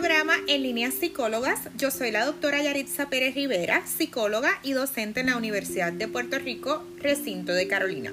programa 0.00 0.34
En 0.48 0.64
Líneas 0.64 0.94
Psicólogas. 0.94 1.68
Yo 1.76 1.92
soy 1.92 2.10
la 2.10 2.24
doctora 2.24 2.60
Yaritza 2.60 3.08
Pérez 3.08 3.36
Rivera, 3.36 3.86
psicóloga 3.86 4.58
y 4.64 4.72
docente 4.72 5.20
en 5.20 5.26
la 5.26 5.36
Universidad 5.36 5.92
de 5.92 6.08
Puerto 6.08 6.36
Rico, 6.40 6.82
recinto 6.98 7.52
de 7.52 7.68
Carolina. 7.68 8.12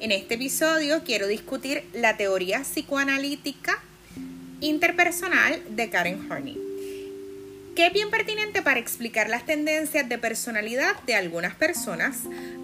En 0.00 0.12
este 0.12 0.34
episodio 0.34 1.02
quiero 1.02 1.26
discutir 1.26 1.82
la 1.94 2.18
teoría 2.18 2.60
psicoanalítica 2.60 3.82
interpersonal 4.60 5.62
de 5.70 5.88
Karen 5.88 6.30
Horney, 6.30 6.60
que 7.74 7.86
es 7.86 7.92
bien 7.94 8.10
pertinente 8.10 8.60
para 8.60 8.78
explicar 8.78 9.30
las 9.30 9.46
tendencias 9.46 10.06
de 10.06 10.18
personalidad 10.18 11.00
de 11.04 11.14
algunas 11.14 11.54
personas, 11.54 12.18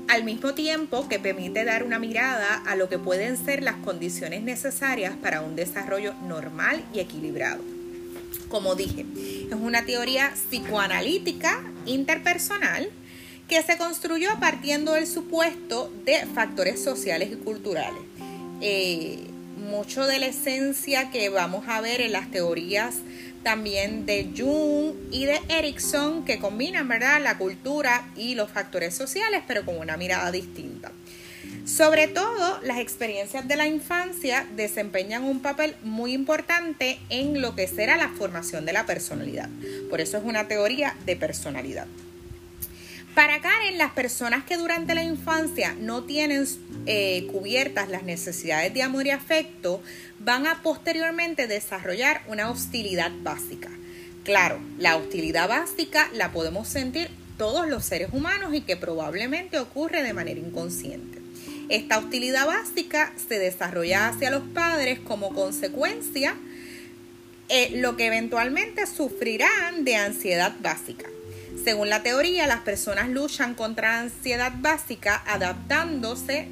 al 0.07 0.23
mismo 0.23 0.53
tiempo 0.53 1.09
que 1.09 1.19
permite 1.19 1.65
dar 1.65 1.83
una 1.83 1.99
mirada 1.99 2.63
a 2.67 2.77
lo 2.77 2.91
que 2.91 2.99
pueden 2.99 3.43
ser 3.43 3.63
las 3.63 3.77
condiciones 3.77 4.43
necesarias 4.43 5.15
para 5.23 5.41
un 5.41 5.57
desarrollo 5.57 6.13
normal 6.27 6.85
y 6.93 7.01
equilibrado. 7.01 7.70
Como 8.51 8.75
dije, 8.75 9.07
es 9.49 9.55
una 9.55 9.87
teoría 9.87 10.35
psicoanalítica 10.35 11.63
interpersonal 11.87 12.91
que 13.49 13.63
se 13.63 13.79
construyó 13.79 14.29
partiendo 14.39 14.93
del 14.93 15.07
supuesto 15.07 15.91
de 16.05 16.27
factores 16.27 16.83
sociales 16.83 17.31
y 17.33 17.37
culturales. 17.37 18.03
Eh, 18.61 19.21
mucho 19.71 20.05
de 20.07 20.19
la 20.19 20.27
esencia 20.27 21.11
que 21.11 21.29
vamos 21.29 21.65
a 21.69 21.81
ver 21.81 22.01
en 22.01 22.13
las 22.13 22.31
teorías 22.31 22.97
también 23.43 24.05
de 24.05 24.31
Jung 24.37 24.95
y 25.13 25.27
de 25.27 25.41
Erickson 25.49 26.25
que 26.25 26.39
combinan 26.39 26.89
¿verdad? 26.89 27.23
la 27.23 27.39
cultura 27.39 28.07
y 28.17 28.35
los 28.35 28.51
factores 28.51 28.95
sociales 28.95 29.43
pero 29.47 29.65
con 29.65 29.79
una 29.79 29.97
mirada 29.97 30.31
distinta. 30.31 30.93
Sobre 31.65 32.09
todo, 32.09 32.61
las 32.63 32.79
experiencias 32.79 33.47
de 33.47 33.57
la 33.57 33.67
infancia 33.67 34.47
desempeñan 34.57 35.25
un 35.25 35.41
papel 35.41 35.77
muy 35.83 36.13
importante 36.13 36.99
en 37.11 37.41
lo 37.41 37.55
que 37.55 37.69
será 37.69 37.97
la 37.97 38.09
formación 38.09 38.67
de 38.67 38.73
la 38.73 38.87
personalidad. 38.87 39.49
Por 39.89 40.01
eso 40.01 40.17
es 40.19 40.25
una 40.25 40.49
teoría 40.49 40.97
de 41.07 41.17
personalidad. 41.17 41.87
Para 43.15 43.41
Karen, 43.41 43.77
las 43.77 43.91
personas 43.91 44.45
que 44.45 44.57
durante 44.57 44.95
la 44.95 45.03
infancia 45.03 45.75
no 45.79 46.05
tienen 46.05 46.47
eh, 46.87 47.27
cubiertas 47.31 47.89
las 47.89 48.05
necesidades 48.05 48.73
de 48.73 48.83
amor 48.83 49.07
y 49.07 49.11
afecto 49.11 49.83
van 50.21 50.47
a 50.47 50.63
posteriormente 50.63 51.47
desarrollar 51.47 52.23
una 52.29 52.51
hostilidad 52.51 53.11
básica. 53.23 53.69
Claro, 54.25 54.61
la 54.79 54.97
hostilidad 54.97 55.49
básica 55.49 56.09
la 56.15 56.31
podemos 56.31 56.69
sentir 56.69 57.11
todos 57.37 57.69
los 57.69 57.85
seres 57.85 58.11
humanos 58.13 58.55
y 58.55 58.61
que 58.61 58.77
probablemente 58.77 59.59
ocurre 59.59 60.03
de 60.03 60.13
manera 60.13 60.39
inconsciente. 60.39 61.20
Esta 61.71 61.99
hostilidad 61.99 62.49
básica 62.49 63.13
se 63.29 63.39
desarrolla 63.39 64.09
hacia 64.09 64.33
los 64.33 64.43
padres 64.43 64.99
como 64.99 65.33
consecuencia, 65.33 66.35
eh, 67.49 67.71
lo 67.77 67.97
que 67.97 68.07
eventualmente 68.07 68.89
sufrirán 68.89 69.85
de 69.85 69.95
ansiedad 69.95 70.53
básica. 70.61 71.07
Según 71.63 71.89
la 71.89 72.03
teoría, 72.03 72.49
las 72.49 72.63
personas 72.63 73.09
luchan 73.09 73.55
contra 73.55 73.93
la 73.93 74.01
ansiedad 74.01 74.53
básica 74.59 75.23
adaptándose 75.27 76.49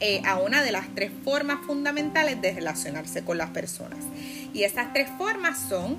eh, 0.00 0.22
a 0.24 0.40
una 0.40 0.62
de 0.62 0.72
las 0.72 0.92
tres 0.92 1.12
formas 1.24 1.64
fundamentales 1.64 2.40
de 2.40 2.52
relacionarse 2.52 3.24
con 3.24 3.38
las 3.38 3.50
personas. 3.50 4.00
Y 4.52 4.64
esas 4.64 4.92
tres 4.92 5.08
formas 5.18 5.56
son 5.68 5.98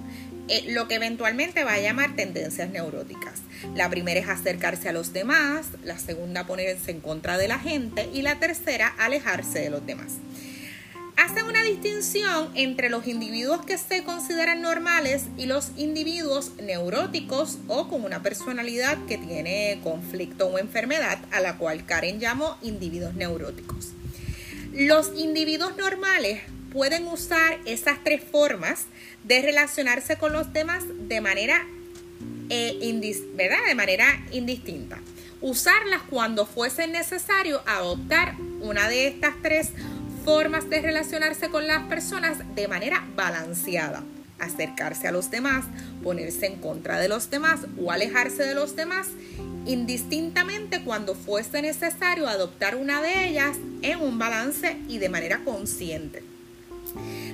eh, 0.50 0.66
lo 0.69 0.88
que 0.88 0.95
eventualmente 0.95 1.64
va 1.64 1.73
a 1.73 1.80
llamar 1.80 2.16
tendencias 2.16 2.69
neuróticas. 2.69 3.42
La 3.75 3.89
primera 3.89 4.19
es 4.19 4.28
acercarse 4.28 4.89
a 4.89 4.94
los 4.94 5.14
demás, 5.14 5.67
la 5.83 6.00
segunda 6.00 6.45
ponerse 6.45 6.92
en 6.92 7.02
contra 7.02 7.38
de 7.38 7.47
la 7.47 7.59
gente 7.59 8.09
y 8.14 8.23
la 8.23 8.39
tercera 8.39 8.94
alejarse 8.97 9.59
de 9.59 9.70
los 9.70 9.86
demás. 9.86 10.17
Hacen 11.17 11.45
una 11.45 11.64
distinción 11.64 12.50
entre 12.55 12.89
los 12.89 13.05
individuos 13.05 13.65
que 13.65 13.77
se 13.77 14.04
consideran 14.04 14.61
normales 14.61 15.26
y 15.37 15.48
los 15.48 15.71
individuos 15.76 16.54
neuróticos 16.64 17.58
o 17.67 17.89
con 17.89 18.05
una 18.05 18.23
personalidad 18.23 18.98
que 19.05 19.17
tiene 19.17 19.80
conflicto 19.83 20.48
o 20.48 20.58
enfermedad, 20.58 21.20
a 21.31 21.42
la 21.42 21.58
cual 21.58 21.86
Karen 21.86 22.21
llamó 22.21 22.58
individuos 22.61 23.16
neuróticos. 23.16 23.89
Los 24.73 25.11
individuos 25.17 25.76
normales 25.76 26.42
pueden 26.71 27.07
usar 27.07 27.59
esas 27.65 28.03
tres 28.03 28.23
formas 28.23 28.85
de 29.23 29.41
relacionarse 29.41 30.17
con 30.17 30.33
los 30.33 30.53
demás 30.53 30.83
de 30.87 31.21
manera, 31.21 31.65
eh, 32.49 32.77
de 32.81 33.75
manera 33.75 34.23
indistinta. 34.31 34.99
Usarlas 35.41 36.02
cuando 36.09 36.45
fuese 36.45 36.87
necesario 36.87 37.61
adoptar 37.65 38.35
una 38.61 38.89
de 38.89 39.07
estas 39.07 39.35
tres 39.41 39.69
formas 40.25 40.69
de 40.69 40.81
relacionarse 40.81 41.49
con 41.49 41.65
las 41.65 41.83
personas 41.87 42.37
de 42.55 42.67
manera 42.67 43.05
balanceada. 43.15 44.03
Acercarse 44.37 45.07
a 45.07 45.11
los 45.11 45.31
demás, 45.31 45.65
ponerse 46.03 46.45
en 46.45 46.57
contra 46.57 46.97
de 46.97 47.09
los 47.09 47.30
demás 47.30 47.61
o 47.81 47.91
alejarse 47.91 48.43
de 48.43 48.55
los 48.55 48.75
demás, 48.75 49.07
indistintamente 49.65 50.81
cuando 50.83 51.13
fuese 51.13 51.61
necesario 51.61 52.27
adoptar 52.27 52.75
una 52.75 53.01
de 53.01 53.27
ellas 53.27 53.57
en 53.81 53.99
un 53.99 54.17
balance 54.17 54.77
y 54.87 54.97
de 54.97 55.09
manera 55.09 55.43
consciente 55.43 56.29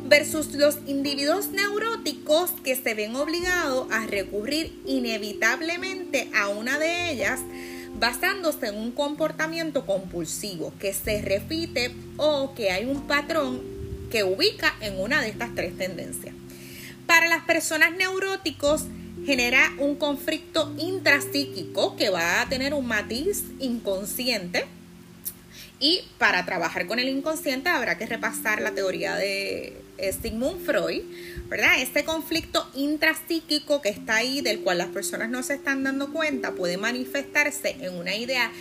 versus 0.03 0.53
los 0.53 0.77
individuos 0.85 1.49
neuróticos 1.49 2.51
que 2.63 2.75
se 2.75 2.93
ven 2.93 3.15
obligados 3.15 3.87
a 3.91 4.05
recurrir 4.05 4.79
inevitablemente 4.85 6.29
a 6.35 6.49
una 6.49 6.77
de 6.79 7.11
ellas 7.11 7.39
basándose 7.99 8.67
en 8.67 8.75
un 8.75 8.91
comportamiento 8.91 9.85
compulsivo 9.85 10.73
que 10.79 10.93
se 10.93 11.21
repite 11.21 11.95
o 12.17 12.53
que 12.53 12.71
hay 12.71 12.85
un 12.85 13.07
patrón 13.07 13.61
que 14.11 14.23
ubica 14.23 14.75
en 14.81 14.99
una 14.99 15.21
de 15.21 15.29
estas 15.29 15.55
tres 15.55 15.77
tendencias. 15.77 16.35
Para 17.07 17.27
las 17.27 17.45
personas 17.45 17.91
neuróticos 17.95 18.85
genera 19.25 19.73
un 19.79 19.95
conflicto 19.95 20.73
intrapsíquico 20.77 21.95
que 21.95 22.09
va 22.09 22.41
a 22.41 22.49
tener 22.49 22.73
un 22.73 22.87
matiz 22.87 23.43
inconsciente 23.59 24.65
y 25.79 26.03
para 26.17 26.45
trabajar 26.45 26.87
con 26.87 26.99
el 26.99 27.09
inconsciente 27.09 27.69
habrá 27.69 27.97
que 27.97 28.05
repasar 28.05 28.61
la 28.61 28.71
teoría 28.71 29.15
de 29.15 29.73
Sigmund 30.21 30.65
Freud, 30.65 31.03
¿verdad? 31.47 31.81
Este 31.81 32.03
conflicto 32.03 32.69
intrapsíquico 32.75 33.81
que 33.81 33.89
está 33.89 34.17
ahí, 34.17 34.41
del 34.41 34.61
cual 34.61 34.77
las 34.77 34.87
personas 34.87 35.29
no 35.29 35.43
se 35.43 35.55
están 35.55 35.83
dando 35.83 36.11
cuenta, 36.11 36.51
puede 36.51 36.77
manifestarse 36.77 37.75
en 37.81 37.93
una 37.93 38.15
idea, 38.15 38.51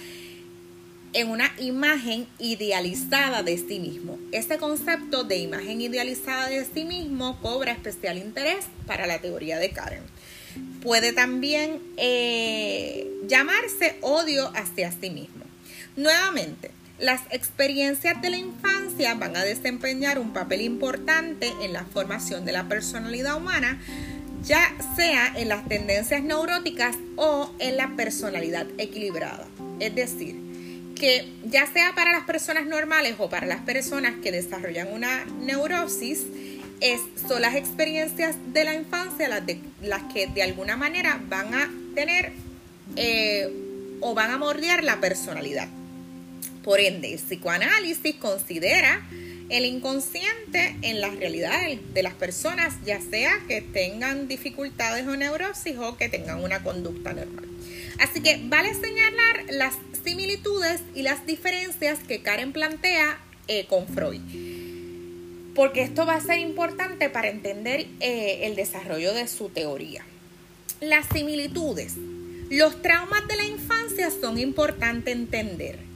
en 1.12 1.28
una 1.28 1.52
imagen 1.58 2.26
idealizada 2.38 3.42
de 3.42 3.58
sí 3.58 3.78
mismo. 3.78 4.18
Este 4.32 4.58
concepto 4.58 5.24
de 5.24 5.38
imagen 5.38 5.80
idealizada 5.80 6.48
de 6.48 6.64
sí 6.64 6.84
mismo 6.84 7.40
cobra 7.40 7.72
especial 7.72 8.18
interés 8.18 8.66
para 8.86 9.06
la 9.06 9.20
teoría 9.20 9.58
de 9.58 9.70
Karen. 9.70 10.02
Puede 10.82 11.12
también 11.12 11.80
eh, 11.96 13.08
llamarse 13.26 13.96
odio 14.02 14.52
hacia 14.54 14.92
sí 14.92 15.10
mismo. 15.10 15.44
Nuevamente, 15.96 16.70
las 16.98 17.22
experiencias 17.30 18.20
de 18.22 18.30
la 18.30 18.36
infancia 18.36 19.14
van 19.14 19.36
a 19.36 19.44
desempeñar 19.44 20.18
un 20.18 20.32
papel 20.32 20.60
importante 20.60 21.52
en 21.60 21.72
la 21.72 21.84
formación 21.84 22.44
de 22.44 22.52
la 22.52 22.68
personalidad 22.68 23.36
humana, 23.36 23.80
ya 24.44 24.74
sea 24.94 25.32
en 25.36 25.48
las 25.48 25.66
tendencias 25.66 26.22
neuróticas 26.22 26.96
o 27.16 27.52
en 27.58 27.76
la 27.76 27.96
personalidad 27.96 28.66
equilibrada. 28.78 29.46
Es 29.80 29.94
decir, 29.94 30.36
que 30.94 31.28
ya 31.44 31.66
sea 31.66 31.94
para 31.94 32.12
las 32.12 32.24
personas 32.24 32.66
normales 32.66 33.16
o 33.18 33.28
para 33.28 33.46
las 33.46 33.60
personas 33.62 34.14
que 34.22 34.30
desarrollan 34.30 34.92
una 34.92 35.24
neurosis, 35.40 36.24
es, 36.80 37.00
son 37.26 37.42
las 37.42 37.54
experiencias 37.54 38.36
de 38.52 38.64
la 38.64 38.74
infancia 38.74 39.28
las, 39.28 40.02
que 40.12 40.26
de 40.28 40.42
alguna 40.42 40.76
manera 40.76 41.20
van 41.28 41.54
a 41.54 41.70
tener 41.94 42.32
eh, 42.96 43.48
o 44.00 44.14
van 44.14 44.30
a 44.30 44.38
mordear 44.38 44.84
la 44.84 45.00
personalidad. 45.00 45.68
Por 46.64 46.80
ende, 46.80 47.12
el 47.12 47.20
psicoanálisis 47.20 48.14
considera 48.16 49.06
el 49.50 49.66
inconsciente 49.66 50.76
en 50.80 51.02
la 51.02 51.10
realidad 51.10 51.60
de 51.92 52.02
las 52.02 52.14
personas, 52.14 52.74
ya 52.86 53.00
sea 53.02 53.38
que 53.46 53.60
tengan 53.60 54.28
dificultades 54.28 55.06
o 55.06 55.14
neurosis 55.14 55.76
o 55.76 55.98
que 55.98 56.08
tengan 56.08 56.42
una 56.42 56.62
conducta 56.62 57.12
normal. 57.12 57.44
Así 57.98 58.22
que 58.22 58.40
vale 58.44 58.72
señalar 58.74 59.44
las 59.50 59.74
similitudes 60.04 60.80
y 60.94 61.02
las 61.02 61.26
diferencias 61.26 61.98
que 61.98 62.22
Karen 62.22 62.52
plantea 62.52 63.18
eh, 63.46 63.66
con 63.66 63.86
Freud, 63.86 64.22
porque 65.54 65.82
esto 65.82 66.06
va 66.06 66.14
a 66.14 66.20
ser 66.22 66.38
importante 66.38 67.10
para 67.10 67.28
entender 67.28 67.86
eh, 68.00 68.40
el 68.44 68.56
desarrollo 68.56 69.12
de 69.12 69.28
su 69.28 69.50
teoría. 69.50 70.04
Las 70.80 71.06
similitudes. 71.12 71.96
Los 72.50 72.80
traumas 72.82 73.26
de 73.28 73.36
la 73.36 73.44
infancia 73.44 74.10
son 74.10 74.38
importantes 74.38 75.14
entender 75.14 75.93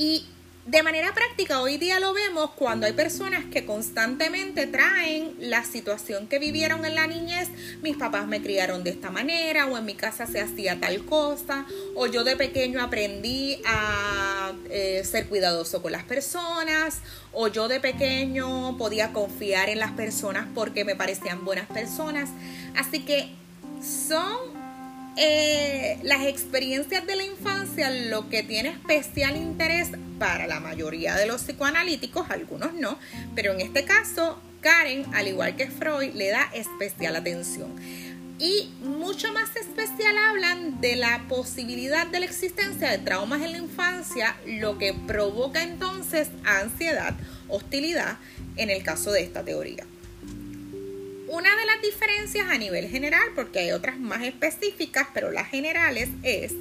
y 0.00 0.24
De 0.66 0.82
manera 0.82 1.12
práctica, 1.14 1.62
hoy 1.62 1.78
día 1.78 1.98
lo 2.00 2.12
vemos 2.12 2.50
cuando 2.50 2.86
hay 2.86 2.92
personas 2.92 3.44
que 3.46 3.64
constantemente 3.64 4.66
traen 4.66 5.34
la 5.40 5.64
situación 5.64 6.28
que 6.28 6.38
vivieron 6.38 6.84
en 6.84 6.94
la 6.94 7.06
niñez. 7.06 7.48
Mis 7.82 7.96
papás 7.96 8.28
me 8.28 8.40
criaron 8.40 8.84
de 8.84 8.90
esta 8.90 9.10
manera, 9.10 9.66
o 9.66 9.76
en 9.78 9.84
mi 9.86 9.94
casa 9.94 10.26
se 10.26 10.38
hacía 10.38 10.78
tal 10.78 11.04
cosa, 11.06 11.66
o 11.96 12.06
yo 12.06 12.24
de 12.24 12.36
pequeño 12.36 12.80
aprendí 12.82 13.60
a 13.66 14.52
eh, 14.68 15.02
ser 15.04 15.26
cuidadoso 15.28 15.82
con 15.82 15.92
las 15.92 16.04
personas, 16.04 17.00
o 17.32 17.48
yo 17.48 17.66
de 17.66 17.80
pequeño 17.80 18.76
podía 18.76 19.12
confiar 19.12 19.70
en 19.70 19.80
las 19.80 19.92
personas 19.92 20.46
porque 20.54 20.84
me 20.84 20.94
parecían 20.94 21.44
buenas 21.44 21.66
personas. 21.66 22.28
Así 22.76 23.00
que 23.00 23.34
son 23.82 24.59
eh, 25.16 25.98
las 26.02 26.26
experiencias 26.26 27.06
de 27.06 27.16
la 27.16 27.24
infancia 27.24 27.90
lo 27.90 28.28
que 28.28 28.42
tiene 28.42 28.70
especial 28.70 29.36
interés 29.36 29.88
para 30.18 30.46
la 30.46 30.60
mayoría 30.60 31.16
de 31.16 31.26
los 31.26 31.42
psicoanalíticos, 31.42 32.30
algunos 32.30 32.74
no, 32.74 32.98
pero 33.34 33.52
en 33.52 33.60
este 33.60 33.84
caso 33.84 34.40
Karen, 34.60 35.06
al 35.14 35.28
igual 35.28 35.56
que 35.56 35.68
Freud, 35.68 36.14
le 36.14 36.28
da 36.28 36.50
especial 36.54 37.16
atención. 37.16 37.74
Y 38.38 38.70
mucho 38.82 39.32
más 39.32 39.54
especial 39.54 40.16
hablan 40.16 40.80
de 40.80 40.96
la 40.96 41.26
posibilidad 41.28 42.06
de 42.06 42.20
la 42.20 42.26
existencia 42.26 42.90
de 42.90 42.98
traumas 42.98 43.42
en 43.42 43.52
la 43.52 43.58
infancia, 43.58 44.36
lo 44.46 44.78
que 44.78 44.94
provoca 44.94 45.62
entonces 45.62 46.28
ansiedad, 46.44 47.14
hostilidad 47.48 48.16
en 48.56 48.70
el 48.70 48.82
caso 48.82 49.12
de 49.12 49.22
esta 49.22 49.44
teoría. 49.44 49.84
Una 51.30 51.56
de 51.56 51.64
las 51.64 51.80
diferencias 51.80 52.48
a 52.50 52.58
nivel 52.58 52.88
general, 52.88 53.22
porque 53.36 53.60
hay 53.60 53.70
otras 53.70 54.00
más 54.00 54.22
específicas, 54.24 55.06
pero 55.14 55.30
las 55.30 55.46
generales 55.46 56.08
es 56.24 56.52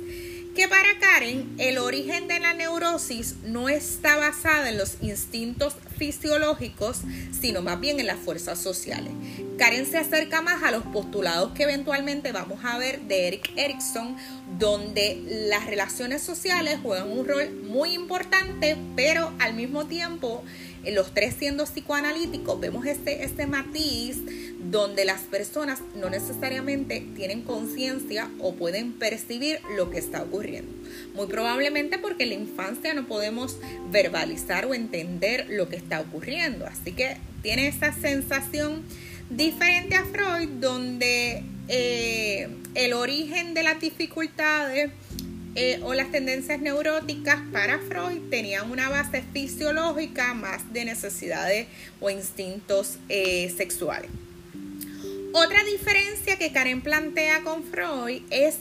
que 0.55 0.67
para 0.67 0.99
Karen 0.99 1.55
el 1.57 1.79
origen 1.79 2.27
de 2.27 2.39
la 2.39 2.53
neurosis 2.53 3.37
no 3.43 3.67
está 3.67 4.17
basada 4.17 4.69
en 4.69 4.77
los 4.77 4.97
instintos 5.01 5.75
fisiológicos, 5.97 7.01
sino 7.31 7.63
más 7.63 7.79
bien 7.79 7.99
en 7.99 8.05
las 8.05 8.19
fuerzas 8.19 8.59
sociales. 8.59 9.11
Karen 9.57 9.87
se 9.87 9.97
acerca 9.97 10.43
más 10.43 10.61
a 10.61 10.69
los 10.69 10.83
postulados 10.83 11.53
que 11.53 11.63
eventualmente 11.63 12.31
vamos 12.31 12.59
a 12.63 12.77
ver 12.77 13.01
de 13.01 13.27
Eric 13.27 13.51
Erickson, 13.55 14.17
donde 14.59 15.47
las 15.49 15.65
relaciones 15.65 16.21
sociales 16.21 16.77
juegan 16.83 17.09
un 17.09 17.27
rol 17.27 17.49
muy 17.63 17.93
importante, 17.93 18.77
pero 18.95 19.33
al 19.39 19.53
mismo 19.53 19.87
tiempo, 19.87 20.43
los 20.83 21.13
tres 21.13 21.35
siendo 21.39 21.65
psicoanalíticos, 21.65 22.59
vemos 22.59 22.85
este, 22.85 23.23
este 23.23 23.47
matiz 23.47 24.17
donde 24.59 25.05
las 25.05 25.21
personas 25.21 25.81
no 25.95 26.09
necesariamente 26.09 27.05
tienen 27.15 27.41
conciencia 27.43 28.29
o 28.39 28.53
pueden 28.55 28.93
percibir 28.93 29.59
lo 29.75 29.89
que 29.89 29.99
está 29.99 30.21
ocurriendo. 30.21 30.71
Muy 31.13 31.27
probablemente 31.27 31.97
porque 31.97 32.23
en 32.23 32.29
la 32.29 32.35
infancia 32.35 32.93
no 32.93 33.07
podemos 33.07 33.57
verbalizar 33.89 34.65
o 34.65 34.73
entender 34.73 35.47
lo 35.49 35.69
que 35.69 35.77
está 35.77 36.01
ocurriendo. 36.01 36.65
Así 36.67 36.91
que 36.91 37.17
tiene 37.41 37.67
esa 37.67 37.93
sensación 37.93 38.83
diferente 39.29 39.95
a 39.95 40.03
Freud 40.05 40.49
donde 40.59 41.43
eh, 41.67 42.49
el 42.75 42.93
origen 42.93 43.53
de 43.53 43.63
las 43.63 43.79
dificultades 43.79 44.91
eh, 45.55 45.79
o 45.83 45.93
las 45.93 46.11
tendencias 46.11 46.61
neuróticas 46.61 47.39
para 47.51 47.79
Freud 47.79 48.29
tenían 48.29 48.69
una 48.71 48.89
base 48.89 49.23
fisiológica 49.33 50.33
más 50.33 50.71
de 50.73 50.85
necesidades 50.85 51.67
o 51.99 52.09
instintos 52.09 52.97
eh, 53.07 53.53
sexuales. 53.55 54.09
Otra 55.31 55.63
diferencia 55.63 56.37
que 56.37 56.51
Karen 56.51 56.81
plantea 56.81 57.41
con 57.43 57.63
Freud 57.63 58.21
es 58.31 58.57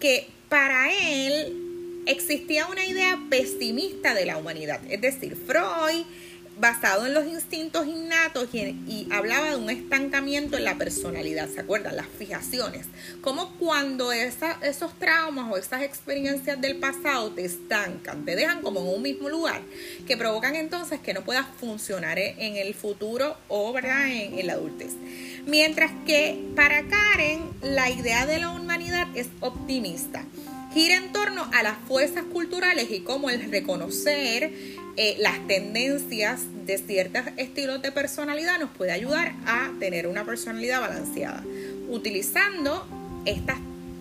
que 0.00 0.28
para 0.48 0.90
él 0.90 2.02
existía 2.06 2.66
una 2.66 2.84
idea 2.84 3.18
pesimista 3.28 4.14
de 4.14 4.24
la 4.24 4.38
humanidad. 4.38 4.80
Es 4.88 5.00
decir, 5.00 5.36
Freud 5.46 6.04
basado 6.58 7.06
en 7.06 7.14
los 7.14 7.26
instintos 7.26 7.86
innatos 7.86 8.48
y, 8.52 9.08
hablaba 9.10 9.50
de 9.50 9.56
un 9.56 9.70
estancamiento 9.70 10.56
en 10.56 10.64
la 10.64 10.76
personalidad, 10.76 11.48
¿se 11.48 11.60
acuerdan? 11.60 11.96
Las 11.96 12.06
fijaciones. 12.06 12.86
Como 13.20 13.54
cuando 13.58 14.12
esos 14.12 14.98
traumas 14.98 15.50
o 15.50 15.56
esas 15.56 15.82
experiencias 15.82 16.60
del 16.60 16.76
pasado 16.76 17.30
te 17.32 17.44
estancan, 17.44 18.24
te 18.24 18.36
dejan 18.36 18.62
como 18.62 18.80
en 18.80 18.88
un 18.88 19.02
mismo 19.02 19.28
lugar, 19.28 19.62
que 20.06 20.16
provocan 20.16 20.54
entonces 20.54 21.00
que 21.00 21.14
no 21.14 21.22
puedas 21.24 21.46
funcionar 21.58 22.18
en 22.18 22.56
el 22.56 22.74
futuro 22.74 23.36
o. 23.48 23.72
En, 23.78 24.38
en 24.38 24.46
la 24.46 24.52
adultez. 24.54 24.92
Mientras 25.46 25.90
que 26.06 26.38
para 26.54 26.82
Karen 26.88 27.42
la 27.62 27.90
idea 27.90 28.26
de 28.26 28.38
la 28.38 28.50
humanidad 28.50 29.08
es 29.14 29.28
optimista 29.40 30.24
gira 30.72 30.96
en 30.96 31.12
torno 31.12 31.48
a 31.52 31.62
las 31.62 31.76
fuerzas 31.86 32.24
culturales 32.24 32.90
y 32.90 33.00
cómo 33.00 33.28
el 33.30 33.50
reconocer 33.50 34.52
eh, 34.96 35.16
las 35.18 35.46
tendencias 35.46 36.42
de 36.64 36.78
ciertos 36.78 37.22
estilos 37.36 37.82
de 37.82 37.92
personalidad 37.92 38.58
nos 38.58 38.70
puede 38.70 38.92
ayudar 38.92 39.34
a 39.46 39.70
tener 39.78 40.06
una 40.06 40.24
personalidad 40.24 40.80
balanceada, 40.80 41.42
utilizando 41.88 42.86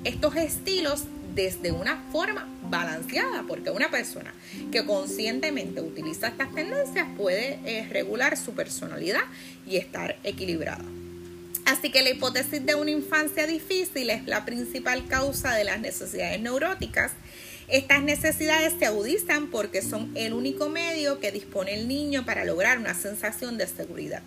estos 0.04 0.36
estilos 0.38 1.04
desde 1.36 1.72
una 1.72 2.02
forma 2.12 2.48
balanceada, 2.70 3.44
porque 3.48 3.70
una 3.70 3.90
persona 3.90 4.34
que 4.72 4.86
conscientemente 4.86 5.82
utiliza 5.82 6.28
estas 6.28 6.54
tendencias 6.54 7.08
puede 7.18 7.60
eh, 7.66 7.88
regular 7.90 8.38
su 8.38 8.54
personalidad 8.54 9.24
y 9.68 9.76
estar 9.76 10.18
equilibrada. 10.24 10.84
Así 11.72 11.90
que 11.90 12.02
la 12.02 12.10
hipótesis 12.10 12.66
de 12.66 12.76
una 12.76 12.92
infancia 12.92 13.48
difícil 13.48 14.10
es 14.10 14.28
la 14.28 14.44
principal 14.44 15.08
causa 15.08 15.56
de 15.56 15.64
las 15.64 15.80
necesidades 15.80 16.42
neuróticas 16.42 17.14
estas 17.72 18.04
necesidades 18.04 18.74
se 18.78 18.86
agudizan 18.86 19.48
porque 19.48 19.82
son 19.82 20.12
el 20.16 20.34
único 20.34 20.68
medio 20.68 21.22
que 21.22 21.32
dispone 21.32 21.74
el 21.74 21.88
niño 21.88 22.26
para 22.26 22.44
lograr 22.44 22.78
una 22.78 22.94
sensación 22.94 23.58
de 23.58 23.66
seguridad. 23.66 24.22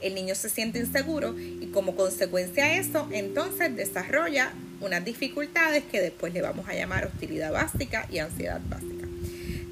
El 0.00 0.16
niño 0.16 0.34
se 0.34 0.48
siente 0.48 0.80
inseguro 0.80 1.38
y 1.38 1.68
como 1.72 1.94
consecuencia 1.94 2.64
de 2.64 2.78
eso, 2.78 3.08
entonces 3.12 3.76
desarrolla 3.76 4.52
unas 4.80 5.04
dificultades 5.04 5.84
que 5.84 6.00
después 6.00 6.34
le 6.34 6.42
vamos 6.42 6.68
a 6.68 6.74
llamar 6.74 7.06
hostilidad 7.06 7.52
básica 7.52 8.08
y 8.10 8.18
ansiedad 8.18 8.60
básica. 8.68 8.99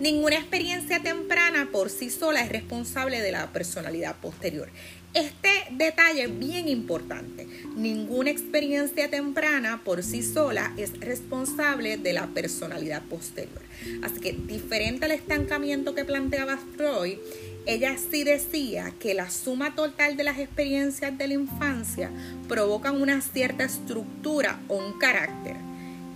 Ninguna 0.01 0.37
experiencia 0.37 1.03
temprana 1.03 1.71
por 1.73 1.91
sí 1.91 2.09
sola 2.09 2.43
es 2.43 2.51
responsable 2.51 3.21
de 3.21 3.33
la 3.33 3.49
personalidad 3.53 4.15
posterior. 4.17 4.69
Este 5.13 5.49
detalle 5.73 6.25
es 6.25 6.39
bien 6.39 6.69
importante. 6.69 7.49
Ninguna 7.75 8.31
experiencia 8.31 9.11
temprana 9.11 9.83
por 9.85 10.05
sí 10.05 10.23
sola 10.23 10.73
es 10.77 11.01
responsable 11.01 11.97
de 11.97 12.13
la 12.13 12.29
personalidad 12.29 13.03
posterior. 13.03 13.61
Así 14.03 14.21
que 14.21 14.33
diferente 14.35 15.07
al 15.07 15.11
estancamiento 15.11 15.97
que 15.97 16.05
planteaba 16.05 16.59
Freud, 16.77 17.19
ella 17.67 17.97
sí 17.99 18.23
decía 18.23 18.93
que 19.01 19.15
la 19.15 19.31
suma 19.31 19.75
total 19.75 20.17
de 20.17 20.25
las 20.25 20.39
experiencias 20.39 21.19
de 21.19 21.27
la 21.27 21.35
infancia 21.35 22.11
provocan 22.47 23.03
una 23.03 23.21
cierta 23.21 23.65
estructura 23.65 24.61
o 24.69 24.77
un 24.77 24.99
carácter 24.99 25.57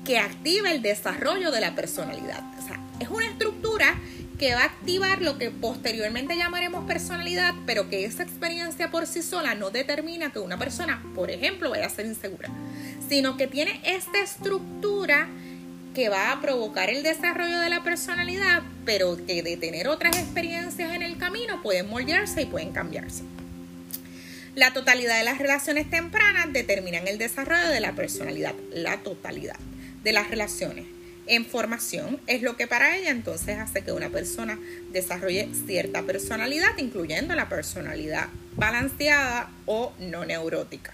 que 0.05 0.19
activa 0.19 0.71
el 0.71 0.83
desarrollo 0.83 1.51
de 1.51 1.61
la 1.61 1.75
personalidad. 1.75 2.43
O 2.59 2.67
sea, 2.67 2.82
es 3.03 3.09
una 3.09 3.27
estructura 3.27 3.97
que 4.39 4.55
va 4.55 4.63
a 4.63 4.67
activar 4.67 5.23
lo 5.23 5.39
que 5.39 5.51
posteriormente 5.51 6.37
llamaremos 6.37 6.85
personalidad, 6.87 7.55
pero 7.67 7.89
que 7.89 8.05
esa 8.05 8.23
experiencia 8.23 8.91
por 8.91 9.07
sí 9.07 9.23
sola 9.23 9.55
no 9.55 9.71
determina 9.71 10.33
que 10.33 10.39
una 10.39 10.59
persona, 10.59 11.03
por 11.15 11.31
ejemplo, 11.31 11.71
vaya 11.71 11.87
a 11.87 11.91
ser 11.91 12.07
insegura, 12.07 12.49
sino 13.09 13.37
que 13.37 13.47
tiene 13.47 13.81
esta 13.85 14.21
estructura 14.23 15.29
que 15.95 16.09
va 16.09 16.33
a 16.33 16.41
provocar 16.41 16.91
el 16.91 17.03
desarrollo 17.03 17.59
de 17.59 17.69
la 17.69 17.83
personalidad, 17.83 18.63
pero 18.85 19.17
que 19.27 19.43
de 19.43 19.57
tener 19.57 19.89
otras 19.89 20.17
experiencias 20.17 20.95
en 20.95 21.03
el 21.03 21.19
camino 21.19 21.63
pueden 21.63 21.89
moldearse 21.89 22.43
y 22.43 22.47
pueden 22.47 22.73
cambiarse. 22.73 23.23
La 24.55 24.73
totalidad 24.73 25.19
de 25.19 25.25
las 25.25 25.39
relaciones 25.39 25.89
tempranas 25.91 26.53
determinan 26.53 27.07
el 27.09 27.19
desarrollo 27.19 27.69
de 27.69 27.81
la 27.81 27.93
personalidad, 27.95 28.55
la 28.73 28.99
totalidad 28.99 29.59
de 30.03 30.13
las 30.13 30.31
relaciones 30.31 30.87
en 31.35 31.47
formación 31.47 32.21
es 32.27 32.43
lo 32.43 32.57
que 32.57 32.67
para 32.67 32.95
ella 32.95 33.11
entonces 33.11 33.59
hace 33.59 33.83
que 33.83 33.93
una 33.93 34.11
persona 34.11 34.59
desarrolle 34.93 35.49
cierta 35.67 36.03
personalidad, 36.03 36.77
incluyendo 36.77 37.35
la 37.35 37.49
personalidad 37.49 38.29
balanceada 38.55 39.51
o 39.65 39.95
no 39.99 40.27
neurótica. 40.27 40.93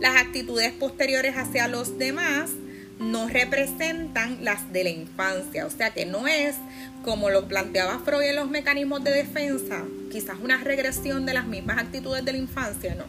Las 0.00 0.16
actitudes 0.16 0.72
posteriores 0.72 1.36
hacia 1.36 1.68
los 1.68 1.96
demás 1.96 2.50
no 2.98 3.28
representan 3.28 4.44
las 4.44 4.72
de 4.72 4.82
la 4.82 4.90
infancia, 4.90 5.64
o 5.64 5.70
sea 5.70 5.90
que 5.90 6.06
no 6.06 6.26
es 6.26 6.56
como 7.04 7.30
lo 7.30 7.46
planteaba 7.46 8.00
Freud 8.00 8.22
en 8.22 8.36
los 8.36 8.50
mecanismos 8.50 9.04
de 9.04 9.12
defensa, 9.12 9.84
quizás 10.10 10.38
una 10.42 10.58
regresión 10.64 11.24
de 11.24 11.34
las 11.34 11.46
mismas 11.46 11.78
actitudes 11.78 12.24
de 12.24 12.32
la 12.32 12.38
infancia, 12.38 12.96
no 12.96 13.04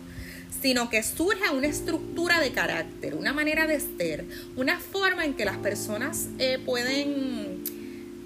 sino 0.61 0.89
que 0.89 1.03
surge 1.03 1.49
una 1.51 1.67
estructura 1.67 2.39
de 2.39 2.51
carácter, 2.51 3.15
una 3.15 3.33
manera 3.33 3.67
de 3.67 3.79
ser, 3.79 4.25
una 4.55 4.79
forma 4.79 5.25
en 5.25 5.33
que 5.33 5.45
las 5.45 5.57
personas 5.57 6.27
eh, 6.37 6.59
pueden 6.65 7.63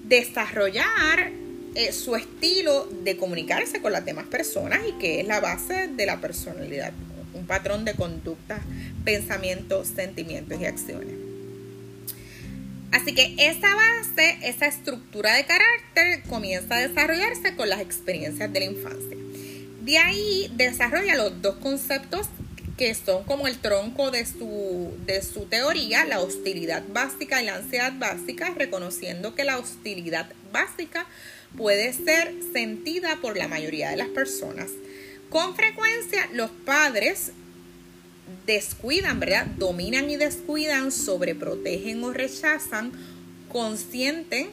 desarrollar 0.04 1.30
eh, 1.74 1.92
su 1.92 2.14
estilo 2.16 2.88
de 3.02 3.16
comunicarse 3.16 3.80
con 3.80 3.92
las 3.92 4.04
demás 4.04 4.26
personas 4.26 4.80
y 4.88 4.92
que 4.98 5.20
es 5.20 5.26
la 5.26 5.40
base 5.40 5.88
de 5.88 6.06
la 6.06 6.20
personalidad, 6.20 6.92
un 7.34 7.46
patrón 7.46 7.84
de 7.84 7.94
conductas, 7.94 8.60
pensamientos, 9.04 9.88
sentimientos 9.88 10.60
y 10.60 10.66
acciones. 10.66 11.14
Así 12.92 13.12
que 13.12 13.34
esa 13.38 13.74
base, 13.74 14.38
esa 14.42 14.66
estructura 14.66 15.34
de 15.34 15.44
carácter 15.46 16.22
comienza 16.28 16.76
a 16.76 16.86
desarrollarse 16.86 17.56
con 17.56 17.68
las 17.68 17.80
experiencias 17.80 18.52
de 18.52 18.60
la 18.60 18.66
infancia. 18.66 19.16
De 19.84 19.98
ahí 19.98 20.50
desarrolla 20.56 21.14
los 21.14 21.42
dos 21.42 21.56
conceptos 21.56 22.28
que 22.78 22.94
son 22.94 23.24
como 23.24 23.46
el 23.46 23.58
tronco 23.58 24.10
de 24.10 24.24
su, 24.24 24.94
de 25.04 25.20
su 25.20 25.40
teoría, 25.42 26.06
la 26.06 26.20
hostilidad 26.20 26.82
básica 26.88 27.42
y 27.42 27.44
la 27.44 27.56
ansiedad 27.56 27.92
básica, 27.98 28.54
reconociendo 28.56 29.34
que 29.34 29.44
la 29.44 29.58
hostilidad 29.58 30.30
básica 30.50 31.06
puede 31.54 31.92
ser 31.92 32.34
sentida 32.54 33.18
por 33.20 33.36
la 33.36 33.46
mayoría 33.46 33.90
de 33.90 33.96
las 33.96 34.08
personas. 34.08 34.70
Con 35.28 35.54
frecuencia 35.54 36.30
los 36.32 36.50
padres 36.64 37.32
descuidan, 38.46 39.20
¿verdad? 39.20 39.46
Dominan 39.58 40.08
y 40.08 40.16
descuidan, 40.16 40.92
sobreprotegen 40.92 42.02
o 42.02 42.14
rechazan, 42.14 42.90
consienten 43.52 44.48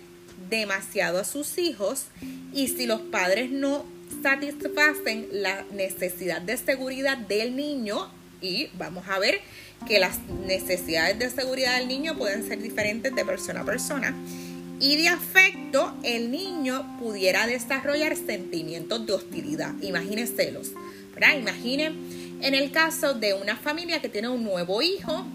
demasiado 0.50 1.20
a 1.20 1.24
sus 1.24 1.58
hijos 1.58 2.08
y 2.54 2.68
si 2.68 2.86
los 2.86 3.00
padres 3.00 3.50
no 3.50 3.86
satisfacen 4.22 5.28
la 5.32 5.66
necesidad 5.72 6.42
de 6.42 6.58
seguridad 6.58 7.18
del 7.18 7.56
niño 7.56 8.12
y 8.42 8.70
vamos 8.74 9.08
a 9.08 9.20
ver 9.20 9.40
que 9.88 10.00
las 10.00 10.20
necesidades 10.46 11.18
de 11.20 11.30
seguridad 11.30 11.78
del 11.78 11.88
niño 11.88 12.18
pueden 12.18 12.48
ser 12.48 12.62
diferentes 12.62 13.14
de 13.14 13.26
persona 13.26 13.62
a 13.62 13.66
persona 13.66 14.16
y 14.80 14.98
de 14.98 15.10
afecto 15.10 15.96
el 16.04 16.32
niño 16.32 16.98
pudiera 17.00 17.46
desarrollar 17.46 18.16
sentimientos 18.16 19.06
de 19.06 19.14
hostilidad. 19.14 19.74
Imagine 19.82 20.26
celos, 20.26 20.72
¿verdad? 21.14 21.38
Imagine 21.38 21.92
en 22.42 22.56
el 22.56 22.72
caso 22.72 23.14
de 23.14 23.36
una 23.36 23.56
familia 23.56 24.02
que 24.02 24.10
tiene 24.10 24.28
un 24.28 24.44
nuevo 24.44 24.82
hijo, 24.82 25.26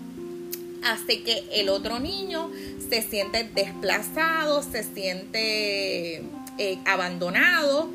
hace 0.82 1.22
que 1.22 1.44
el 1.52 1.68
otro 1.68 2.00
niño 2.00 2.50
se 2.88 3.02
siente 3.02 3.48
desplazado, 3.54 4.62
se 4.62 4.82
siente 4.82 6.16
eh, 6.58 6.78
abandonado 6.84 7.90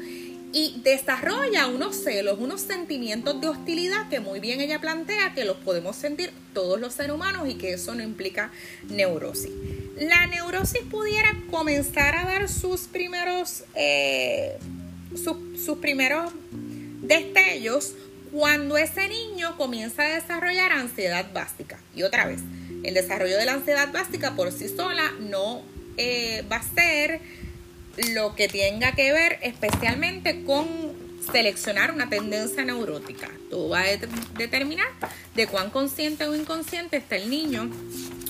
y 0.53 0.81
desarrolla 0.83 1.67
unos 1.67 1.95
celos, 1.95 2.37
unos 2.39 2.61
sentimientos 2.61 3.39
de 3.39 3.47
hostilidad 3.47 4.09
que 4.09 4.19
muy 4.19 4.39
bien 4.39 4.59
ella 4.59 4.79
plantea 4.79 5.33
que 5.33 5.45
los 5.45 5.57
podemos 5.57 5.95
sentir 5.95 6.31
todos 6.53 6.79
los 6.79 6.93
seres 6.93 7.13
humanos 7.13 7.47
y 7.47 7.55
que 7.55 7.73
eso 7.73 7.95
no 7.95 8.03
implica 8.03 8.51
neurosis. 8.89 9.51
La 9.97 10.27
neurosis 10.27 10.81
pudiera 10.89 11.29
comenzar 11.49 12.15
a 12.15 12.25
dar 12.25 12.49
sus 12.49 12.81
primeros, 12.81 13.63
eh, 13.75 14.57
sus 15.15 15.77
primeros 15.77 16.33
destellos 17.01 17.93
cuando 18.31 18.77
ese 18.77 19.07
niño 19.07 19.57
comienza 19.57 20.03
a 20.03 20.15
desarrollar 20.15 20.71
ansiedad 20.71 21.31
básica. 21.33 21.79
Y 21.95 22.03
otra 22.03 22.25
vez, 22.25 22.41
el 22.83 22.93
desarrollo 22.93 23.37
de 23.37 23.45
la 23.45 23.53
ansiedad 23.53 23.91
básica 23.91 24.35
por 24.35 24.51
sí 24.51 24.69
sola 24.69 25.11
no 25.19 25.61
eh, 25.97 26.43
va 26.51 26.57
a 26.57 26.63
ser 26.63 27.19
lo 28.13 28.35
que 28.35 28.47
tenga 28.47 28.93
que 28.93 29.11
ver 29.11 29.39
especialmente 29.41 30.43
con 30.43 30.67
seleccionar 31.31 31.93
una 31.93 32.09
tendencia 32.09 32.63
neurótica. 32.63 33.29
Todo 33.49 33.69
va 33.69 33.81
a 33.81 33.97
determinar 34.37 34.87
de 35.35 35.47
cuán 35.47 35.69
consciente 35.69 36.25
o 36.25 36.35
inconsciente 36.35 36.97
está 36.97 37.15
el 37.15 37.29
niño 37.29 37.69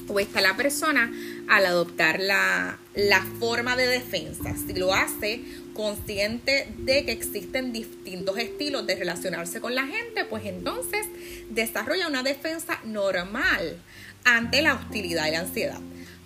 o 0.08 0.20
está 0.20 0.42
la 0.42 0.58
persona 0.58 1.12
al 1.48 1.66
adoptar 1.66 2.20
la, 2.20 2.78
la 2.96 3.22
forma 3.40 3.76
de 3.76 3.88
defensa. 3.88 4.56
Si 4.56 4.74
lo 4.74 4.94
hace 4.94 5.42
consciente 5.74 6.68
de 6.80 7.06
que 7.06 7.12
existen 7.12 7.72
distintos 7.72 8.38
estilos 8.38 8.86
de 8.86 8.96
relacionarse 8.96 9.62
con 9.62 9.74
la 9.74 9.88
gente, 9.88 10.26
pues 10.26 10.46
entonces 10.46 11.08
desarrolla 11.50 12.08
una 12.08 12.24
defensa 12.24 12.80
normal 12.84 13.78
ante 14.26 14.62
la 14.62 14.76
hostilidad 14.76 15.28
y 15.28 15.32
la 15.32 15.40
ansiedad. 15.40 15.80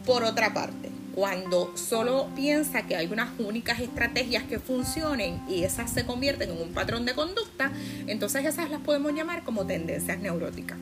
Por 0.06 0.24
otra 0.24 0.54
parte, 0.54 0.90
cuando 1.16 1.72
solo 1.78 2.28
piensa 2.36 2.82
que 2.86 2.98
hay 2.98 3.08
unas 3.08 3.30
únicas 3.40 3.80
estrategias 3.80 4.44
que 4.44 4.60
funcionen 4.60 5.42
y 5.48 5.64
esas 5.64 5.90
se 5.90 6.06
convierten 6.06 6.52
en 6.52 6.62
un 6.62 6.74
patrón 6.74 7.06
de 7.06 7.16
conducta, 7.16 7.72
entonces 8.06 8.44
esas 8.46 8.70
las 8.70 8.82
podemos 8.82 9.14
llamar 9.14 9.44
como 9.44 9.66
tendencias 9.66 10.20
neuróticas. 10.20 10.78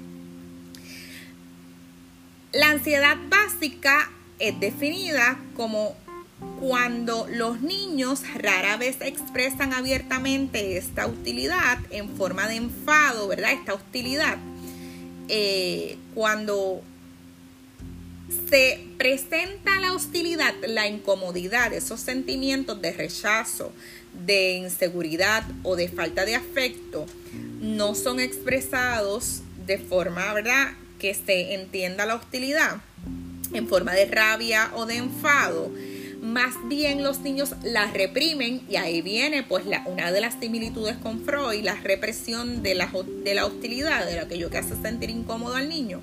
La 2.52 2.72
ansiedad 2.72 3.16
básica 3.30 4.12
es 4.40 4.60
definida 4.60 5.38
como 5.56 5.96
cuando 6.60 7.28
los 7.30 7.62
niños 7.62 8.22
rara 8.36 8.78
vez 8.78 8.98
expresan 9.02 9.74
abiertamente 9.74 10.78
esta 10.78 11.06
utilidad 11.08 11.78
en 11.92 12.10
forma 12.10 12.48
de 12.48 12.56
enfado, 12.56 13.28
¿verdad? 13.28 13.52
Esta 13.52 13.76
hostilidad. 13.76 14.38
Eh, 15.30 15.98
cuando 16.16 16.82
se 18.50 18.86
presenta 18.98 19.80
la 19.80 19.94
hostilidad, 19.94 20.54
la 20.68 20.88
incomodidad, 20.88 21.74
esos 21.74 22.00
sentimientos 22.00 22.82
de 22.82 22.92
rechazo, 22.94 23.72
de 24.26 24.54
inseguridad 24.54 25.44
o 25.64 25.76
de 25.76 25.88
falta 25.88 26.26
de 26.26 26.36
afecto, 26.36 27.06
no 27.60 27.96
son 27.96 28.20
expresados 28.20 29.42
de 29.66 29.78
forma, 29.78 30.34
¿verdad?, 30.34 30.74
que 31.00 31.14
se 31.14 31.54
entienda 31.54 32.06
la 32.06 32.16
hostilidad 32.16 32.78
en 33.54 33.68
forma 33.68 33.94
de 33.94 34.06
rabia 34.06 34.72
o 34.76 34.86
de 34.86 34.98
enfado, 34.98 35.72
más 36.22 36.54
bien 36.70 37.04
los 37.04 37.20
niños 37.20 37.54
la 37.64 37.92
reprimen 37.92 38.62
y 38.70 38.78
ahí 38.78 39.02
viene 39.02 39.44
pues 39.44 39.66
una 39.86 40.12
de 40.14 40.22
las 40.22 40.36
similitudes 40.40 40.96
con 40.96 41.26
Freud, 41.26 41.62
la 41.64 41.76
represión 41.76 42.64
de 42.64 42.76
la, 42.76 42.90
de 43.26 43.36
la 43.36 43.46
hostilidad, 43.46 44.06
de 44.06 44.20
aquello 44.20 44.50
que 44.50 44.58
hace 44.58 44.76
sentir 44.82 45.10
incómodo 45.10 45.56
al 45.56 45.68
niño 45.68 46.02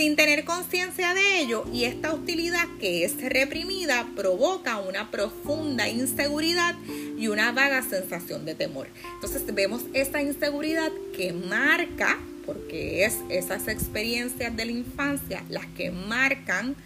sin 0.00 0.16
tener 0.16 0.46
conciencia 0.46 1.12
de 1.12 1.40
ello 1.40 1.66
y 1.74 1.84
esta 1.84 2.14
hostilidad 2.14 2.66
que 2.80 3.04
es 3.04 3.22
reprimida 3.22 4.06
provoca 4.16 4.78
una 4.78 5.10
profunda 5.10 5.90
inseguridad 5.90 6.74
y 7.18 7.28
una 7.28 7.52
vaga 7.52 7.82
sensación 7.82 8.46
de 8.46 8.54
temor. 8.54 8.88
Entonces 9.16 9.42
vemos 9.54 9.82
esta 9.92 10.22
inseguridad 10.22 10.90
que 11.14 11.34
marca, 11.34 12.18
porque 12.46 13.04
es 13.04 13.18
esas 13.28 13.68
experiencias 13.68 14.56
de 14.56 14.64
la 14.64 14.72
infancia 14.72 15.44
las 15.50 15.66
que 15.66 15.90
marcan 15.90 16.76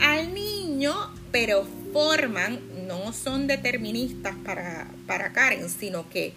al 0.00 0.32
niño, 0.32 0.94
pero 1.32 1.66
forman, 1.92 2.60
no 2.86 3.12
son 3.12 3.48
deterministas 3.48 4.36
para, 4.44 4.88
para 5.08 5.32
Karen, 5.32 5.68
sino 5.68 6.08
que 6.08 6.32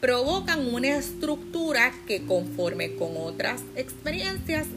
provocan 0.00 0.72
una 0.74 0.96
estructura 0.96 1.92
que 2.06 2.24
conforme 2.24 2.94
con 2.94 3.10
otras 3.18 3.60
experiencias 3.76 4.68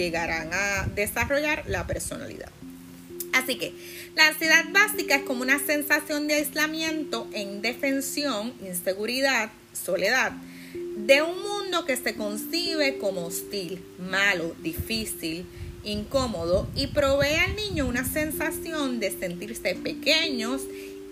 llegarán 0.00 0.50
a 0.52 0.86
desarrollar 0.94 1.64
la 1.66 1.86
personalidad. 1.86 2.50
Así 3.32 3.56
que 3.56 3.72
la 4.16 4.28
ansiedad 4.28 4.64
básica 4.72 5.16
es 5.16 5.22
como 5.22 5.42
una 5.42 5.58
sensación 5.58 6.26
de 6.26 6.34
aislamiento 6.34 7.28
e 7.32 7.42
indefensión, 7.42 8.52
inseguridad, 8.60 9.50
soledad, 9.72 10.32
de 10.96 11.22
un 11.22 11.40
mundo 11.42 11.84
que 11.84 11.96
se 11.96 12.14
concibe 12.14 12.98
como 12.98 13.26
hostil, 13.26 13.82
malo, 13.98 14.54
difícil, 14.62 15.46
incómodo 15.84 16.68
y 16.74 16.88
provee 16.88 17.36
al 17.36 17.56
niño 17.56 17.86
una 17.86 18.04
sensación 18.04 19.00
de 19.00 19.10
sentirse 19.10 19.74
pequeños, 19.76 20.62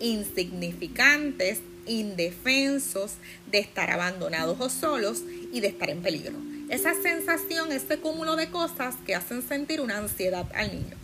insignificantes, 0.00 1.60
indefensos, 1.86 3.12
de 3.50 3.58
estar 3.60 3.90
abandonados 3.90 4.60
o 4.60 4.68
solos 4.68 5.22
y 5.52 5.60
de 5.60 5.68
estar 5.68 5.88
en 5.88 6.02
peligro 6.02 6.47
esa 6.68 6.94
sensación, 6.94 7.72
ese 7.72 7.98
cúmulo 7.98 8.36
de 8.36 8.50
cosas 8.50 8.94
que 9.06 9.14
hacen 9.14 9.42
sentir 9.42 9.80
una 9.80 9.98
ansiedad 9.98 10.46
al 10.54 10.70
niño. 10.72 10.96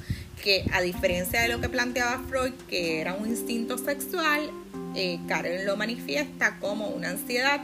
Que 0.43 0.65
a 0.73 0.83
diferencia 0.83 1.41
de 1.41 1.49
lo 1.49 1.61
que 1.61 1.69
planteaba 1.69 2.23
Freud, 2.29 2.53
que 2.69 3.01
era 3.01 3.15
un 3.15 3.29
instinto 3.29 3.79
sexual, 3.79 4.51
eh, 4.95 5.19
Karen 5.27 5.65
lo 5.65 5.77
manifiesta 5.77 6.59
como 6.61 6.89
una 6.89 7.11
ansiedad 7.11 7.61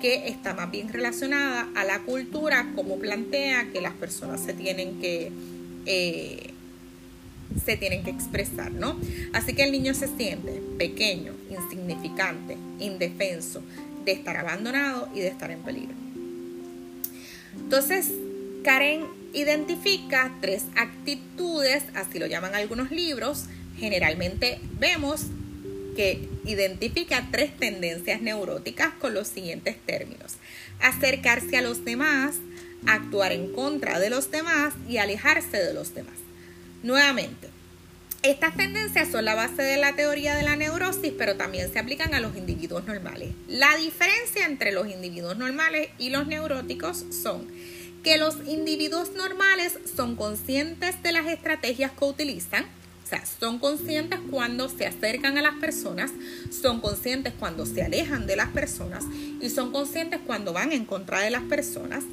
que 0.00 0.28
está 0.28 0.54
más 0.54 0.70
bien 0.70 0.88
relacionada 0.88 1.68
a 1.76 1.84
la 1.84 2.00
cultura, 2.00 2.72
como 2.74 2.98
plantea 2.98 3.70
que 3.72 3.80
las 3.80 3.92
personas 3.92 4.40
se 4.40 4.54
tienen 4.54 5.00
que 5.00 5.30
eh, 5.86 6.50
se 7.64 7.76
tienen 7.76 8.02
que 8.02 8.10
expresar, 8.10 8.72
¿no? 8.72 8.96
Así 9.34 9.52
que 9.52 9.64
el 9.64 9.72
niño 9.72 9.92
se 9.92 10.08
siente 10.08 10.62
pequeño, 10.78 11.34
insignificante, 11.50 12.56
indefenso, 12.80 13.62
de 14.06 14.12
estar 14.12 14.36
abandonado 14.38 15.08
y 15.14 15.20
de 15.20 15.28
estar 15.28 15.50
en 15.50 15.60
peligro. 15.60 16.01
Entonces, 17.58 18.10
Karen 18.64 19.06
identifica 19.32 20.34
tres 20.40 20.64
actitudes, 20.76 21.84
así 21.94 22.18
lo 22.18 22.26
llaman 22.26 22.54
algunos 22.54 22.90
libros. 22.90 23.44
Generalmente 23.76 24.60
vemos 24.78 25.22
que 25.96 26.28
identifica 26.44 27.28
tres 27.30 27.56
tendencias 27.56 28.20
neuróticas 28.22 28.92
con 28.94 29.14
los 29.14 29.28
siguientes 29.28 29.76
términos. 29.84 30.36
Acercarse 30.80 31.56
a 31.56 31.62
los 31.62 31.84
demás, 31.84 32.36
actuar 32.86 33.32
en 33.32 33.52
contra 33.52 33.98
de 33.98 34.10
los 34.10 34.30
demás 34.30 34.74
y 34.88 34.98
alejarse 34.98 35.58
de 35.58 35.74
los 35.74 35.94
demás. 35.94 36.14
Nuevamente, 36.82 37.51
estas 38.22 38.54
tendencias 38.56 39.10
son 39.10 39.24
la 39.24 39.34
base 39.34 39.62
de 39.62 39.76
la 39.76 39.94
teoría 39.94 40.36
de 40.36 40.44
la 40.44 40.54
neurosis, 40.54 41.12
pero 41.18 41.36
también 41.36 41.72
se 41.72 41.78
aplican 41.78 42.14
a 42.14 42.20
los 42.20 42.36
individuos 42.36 42.84
normales. 42.84 43.30
La 43.48 43.76
diferencia 43.76 44.46
entre 44.46 44.70
los 44.70 44.88
individuos 44.88 45.36
normales 45.36 45.88
y 45.98 46.10
los 46.10 46.26
neuróticos 46.26 47.04
son 47.10 47.48
que 48.04 48.18
los 48.18 48.36
individuos 48.46 49.12
normales 49.12 49.78
son 49.96 50.16
conscientes 50.16 51.02
de 51.02 51.12
las 51.12 51.26
estrategias 51.26 51.92
que 51.92 52.04
utilizan, 52.04 52.66
sea, 53.12 53.26
son 53.26 53.58
conscientes 53.58 54.18
cuando 54.30 54.68
se 54.68 54.86
acercan 54.86 55.36
a 55.36 55.42
las 55.42 55.54
personas, 55.56 56.10
son 56.50 56.80
conscientes 56.80 57.34
cuando 57.38 57.66
se 57.66 57.82
alejan 57.82 58.26
de 58.26 58.36
las 58.36 58.48
personas 58.48 59.04
y 59.40 59.50
son 59.50 59.72
conscientes 59.72 60.20
cuando 60.26 60.52
van 60.52 60.72
en 60.72 60.86
contra 60.86 61.20
de 61.20 61.30
las 61.30 61.42
personas. 61.42 62.04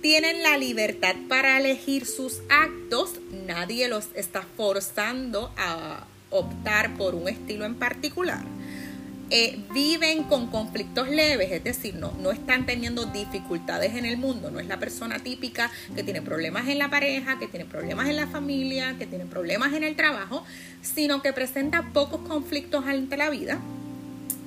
Tienen 0.00 0.42
la 0.42 0.56
libertad 0.56 1.14
para 1.28 1.58
elegir 1.58 2.06
sus 2.06 2.40
actos, 2.48 3.20
nadie 3.46 3.86
los 3.86 4.08
está 4.14 4.42
forzando 4.56 5.52
a 5.58 6.06
optar 6.30 6.96
por 6.96 7.14
un 7.14 7.28
estilo 7.28 7.66
en 7.66 7.74
particular. 7.74 8.42
Eh, 9.28 9.60
viven 9.74 10.24
con 10.24 10.46
conflictos 10.46 11.08
leves, 11.10 11.52
es 11.52 11.62
decir, 11.62 11.94
no, 11.96 12.12
no 12.18 12.32
están 12.32 12.64
teniendo 12.64 13.04
dificultades 13.04 13.94
en 13.94 14.06
el 14.06 14.16
mundo, 14.16 14.50
no 14.50 14.58
es 14.58 14.66
la 14.66 14.78
persona 14.78 15.18
típica 15.18 15.70
que 15.94 16.02
tiene 16.02 16.22
problemas 16.22 16.66
en 16.68 16.78
la 16.78 16.88
pareja, 16.88 17.38
que 17.38 17.46
tiene 17.46 17.66
problemas 17.66 18.08
en 18.08 18.16
la 18.16 18.26
familia, 18.26 18.96
que 18.98 19.06
tiene 19.06 19.26
problemas 19.26 19.74
en 19.74 19.84
el 19.84 19.96
trabajo, 19.96 20.44
sino 20.80 21.20
que 21.20 21.34
presenta 21.34 21.90
pocos 21.92 22.26
conflictos 22.26 22.86
ante 22.86 23.18
la 23.18 23.28
vida 23.28 23.60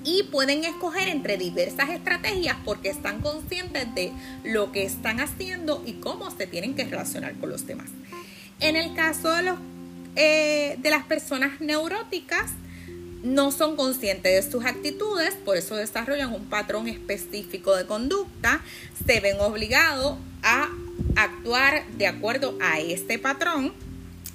y 0.03 0.23
pueden 0.23 0.63
escoger 0.63 1.07
entre 1.07 1.37
diversas 1.37 1.89
estrategias 1.89 2.57
porque 2.65 2.89
están 2.89 3.21
conscientes 3.21 3.93
de 3.95 4.11
lo 4.43 4.71
que 4.71 4.83
están 4.83 5.19
haciendo 5.19 5.81
y 5.85 5.93
cómo 5.93 6.31
se 6.31 6.47
tienen 6.47 6.75
que 6.75 6.85
relacionar 6.85 7.33
con 7.35 7.49
los 7.49 7.65
demás. 7.65 7.89
En 8.59 8.75
el 8.75 8.93
caso 8.95 9.31
de, 9.31 9.43
los, 9.43 9.59
eh, 10.15 10.77
de 10.79 10.89
las 10.89 11.03
personas 11.03 11.59
neuróticas, 11.61 12.51
no 13.23 13.51
son 13.51 13.77
conscientes 13.77 14.45
de 14.45 14.51
sus 14.51 14.65
actitudes, 14.65 15.33
por 15.45 15.55
eso 15.55 15.75
desarrollan 15.75 16.33
un 16.33 16.45
patrón 16.45 16.89
específico 16.89 17.75
de 17.75 17.85
conducta, 17.85 18.61
se 19.07 19.21
ven 19.21 19.39
obligados 19.39 20.17
a 20.43 20.69
actuar 21.15 21.85
de 21.97 22.07
acuerdo 22.07 22.57
a 22.61 22.79
este 22.79 23.17
patrón, 23.17 23.73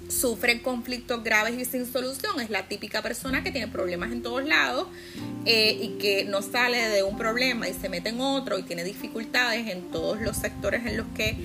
sufren 0.08 0.60
conflictos 0.60 1.22
graves 1.22 1.58
y 1.58 1.64
sin 1.64 1.90
solución, 1.90 2.40
es 2.40 2.50
la 2.50 2.66
típica 2.66 3.02
persona 3.02 3.42
que 3.42 3.50
tiene 3.50 3.68
problemas 3.68 4.10
en 4.10 4.22
todos 4.22 4.44
lados 4.44 4.88
eh, 5.44 5.78
y 5.80 5.98
que 5.98 6.24
no 6.24 6.42
sale 6.42 6.88
de 6.88 7.02
un 7.02 7.16
problema 7.18 7.68
y 7.68 7.74
se 7.74 7.88
mete 7.88 8.08
en 8.08 8.20
otro 8.20 8.58
y 8.58 8.62
tiene 8.62 8.84
dificultades 8.84 9.68
en 9.68 9.90
todos 9.90 10.20
los 10.20 10.36
sectores 10.36 10.86
en 10.86 10.96
los 10.96 11.06
que 11.14 11.36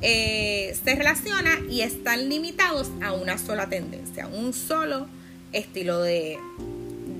eh, 0.00 0.76
se 0.84 0.94
relaciona 0.94 1.60
y 1.68 1.80
están 1.80 2.28
limitados 2.28 2.90
a 3.02 3.12
una 3.12 3.38
sola 3.38 3.68
tendencia, 3.68 4.26
un 4.28 4.52
solo 4.52 5.08
estilo 5.52 6.00
de, 6.02 6.38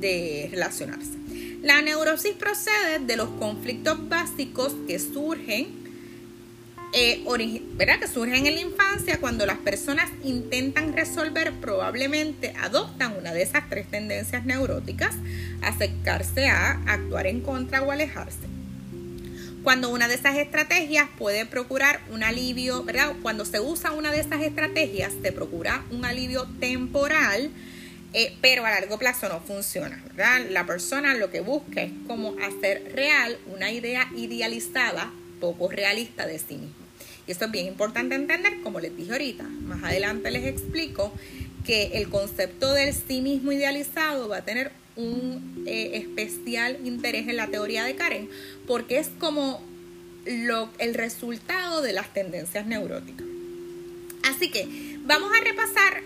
de 0.01 0.49
relacionarse. 0.51 1.13
La 1.63 1.81
neurosis 1.81 2.35
procede 2.35 2.99
de 3.01 3.17
los 3.17 3.31
conflictos 3.31 4.09
básicos 4.09 4.75
que 4.87 4.99
surgen, 4.99 5.84
eh, 6.95 7.25
¿verdad? 7.75 7.99
que 7.99 8.09
surgen 8.09 8.47
en 8.47 8.55
la 8.55 8.61
infancia 8.61 9.19
cuando 9.21 9.47
las 9.47 9.59
personas 9.59 10.11
intentan 10.23 10.93
resolver, 10.93 11.53
probablemente 11.61 12.55
adoptan 12.61 13.17
una 13.19 13.33
de 13.33 13.43
esas 13.43 13.69
tres 13.69 13.91
tendencias 13.91 14.45
neuróticas, 14.45 15.15
acercarse 15.63 16.47
a 16.47 16.81
actuar 16.87 17.27
en 17.27 17.41
contra 17.41 17.83
o 17.83 17.91
alejarse. 17.91 18.47
Cuando 19.63 19.91
una 19.91 20.09
de 20.09 20.15
esas 20.15 20.37
estrategias 20.37 21.09
puede 21.19 21.47
procurar 21.47 22.01
un 22.11 22.23
alivio, 22.23 22.85
¿verdad? 22.85 23.15
Cuando 23.23 23.45
se 23.45 23.61
usa 23.61 23.93
una 23.93 24.13
de 24.13 24.21
esas 24.21 24.43
estrategias, 24.43 25.13
se 25.23 25.33
procura 25.33 25.83
un 25.91 26.05
alivio 26.05 26.47
temporal 26.61 27.51
eh, 28.17 28.37
pero 28.41 28.65
a 28.65 28.71
largo 28.71 28.97
plazo 28.97 29.29
no 29.29 29.41
funciona, 29.41 30.01
¿verdad? 30.07 30.47
La 30.51 30.65
persona 30.65 31.15
lo 31.15 31.33
que 31.33 31.41
busca 31.41 31.83
es 31.83 31.91
como 32.07 32.37
hacer 32.45 32.93
real 32.95 33.37
una 33.53 33.73
idea 33.73 34.09
idealizada, 34.17 35.13
poco 35.41 35.69
realista 35.69 36.25
de 36.25 36.39
sí 36.39 36.55
mismo. 36.55 36.84
Y 37.27 37.33
esto 37.33 37.47
es 37.47 37.51
bien 37.51 37.67
importante 37.67 38.15
entender, 38.15 38.61
como 38.63 38.81
les 38.81 38.97
dije 38.97 39.13
ahorita. 39.13 39.45
Más 39.45 39.83
adelante 39.83 40.31
les 40.31 40.45
explico 40.47 41.13
que 41.65 41.93
el 41.95 42.09
concepto 42.09 42.73
del 42.73 42.93
sí 42.93 43.21
mismo 43.21 43.53
idealizado 43.53 44.29
va 44.29 44.39
a 44.39 44.45
tener 44.45 44.73
un 44.97 45.65
eh, 45.67 45.93
especial 45.95 46.79
interés 46.85 47.29
en 47.29 47.37
la 47.37 47.49
teoría 47.49 47.85
de 47.85 47.97
Karen, 47.97 48.29
porque 48.67 48.99
es 48.99 49.09
como 49.19 49.63
lo, 50.27 50.69
el 50.79 50.95
resultado 50.95 51.83
de 51.83 51.93
las 51.93 52.13
tendencias 52.13 52.67
neuróticas. 52.67 53.27
Así 54.25 54.51
que 54.51 54.69
vamos 55.05 55.33
a 55.35 55.43
repasar 55.43 56.03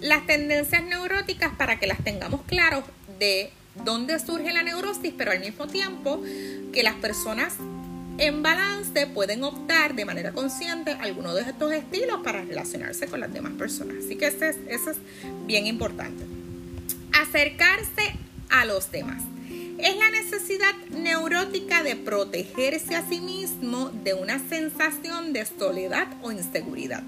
las 0.00 0.26
tendencias 0.26 0.82
neuróticas 0.84 1.54
para 1.56 1.78
que 1.78 1.86
las 1.86 2.02
tengamos 2.02 2.42
claros 2.42 2.84
de 3.18 3.50
dónde 3.84 4.18
surge 4.18 4.52
la 4.52 4.62
neurosis, 4.62 5.12
pero 5.16 5.32
al 5.32 5.40
mismo 5.40 5.66
tiempo 5.66 6.22
que 6.72 6.82
las 6.82 6.94
personas 6.94 7.54
en 8.18 8.42
balance 8.42 9.06
pueden 9.06 9.44
optar 9.44 9.94
de 9.94 10.04
manera 10.04 10.32
consciente 10.32 10.92
alguno 10.92 11.34
de 11.34 11.42
estos 11.42 11.72
estilos 11.72 12.20
para 12.22 12.42
relacionarse 12.44 13.06
con 13.06 13.20
las 13.20 13.32
demás 13.32 13.52
personas. 13.52 13.96
Así 14.04 14.16
que 14.16 14.26
eso 14.26 14.44
es, 14.44 14.56
eso 14.68 14.90
es 14.90 14.98
bien 15.46 15.66
importante. 15.66 16.24
Acercarse 17.12 18.14
a 18.48 18.64
los 18.64 18.90
demás. 18.90 19.22
Es 19.78 19.96
la 19.96 20.10
necesidad 20.10 20.74
neurótica 20.90 21.82
de 21.82 21.96
protegerse 21.96 22.94
a 22.94 23.08
sí 23.08 23.20
mismo 23.20 23.90
de 24.04 24.14
una 24.14 24.38
sensación 24.38 25.32
de 25.32 25.46
soledad 25.46 26.08
o 26.22 26.32
inseguridad 26.32 27.02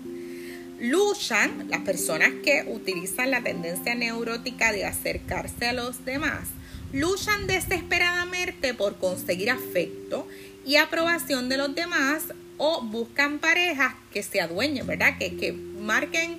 luchan, 0.83 1.69
las 1.69 1.83
personas 1.83 2.31
que 2.45 2.65
utilizan 2.67 3.31
la 3.31 3.41
tendencia 3.41 3.95
neurótica 3.95 4.73
de 4.73 4.85
acercarse 4.85 5.69
a 5.69 5.73
los 5.73 6.05
demás, 6.05 6.49
luchan 6.93 7.47
desesperadamente 7.47 8.75
por 8.75 8.97
conseguir 8.97 9.51
afecto 9.51 10.27
y 10.65 10.77
aprobación 10.77 11.49
de 11.49 11.57
los 11.57 11.75
demás 11.75 12.25
o 12.59 12.83
buscan 12.83 13.39
parejas 13.39 13.95
que 14.13 14.23
se 14.23 14.41
adueñen, 14.41 14.87
¿verdad? 14.87 15.19
Que, 15.19 15.37
que 15.37 15.53
marquen 15.53 16.39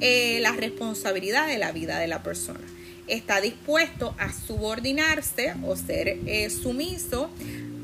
eh, 0.00 0.38
la 0.40 0.52
responsabilidad 0.52 1.46
de 1.46 1.58
la 1.58 1.72
vida 1.72 1.98
de 1.98 2.08
la 2.08 2.22
persona. 2.22 2.60
Está 3.08 3.40
dispuesto 3.40 4.14
a 4.18 4.32
subordinarse 4.32 5.54
o 5.64 5.76
ser 5.76 6.18
eh, 6.26 6.50
sumiso 6.50 7.30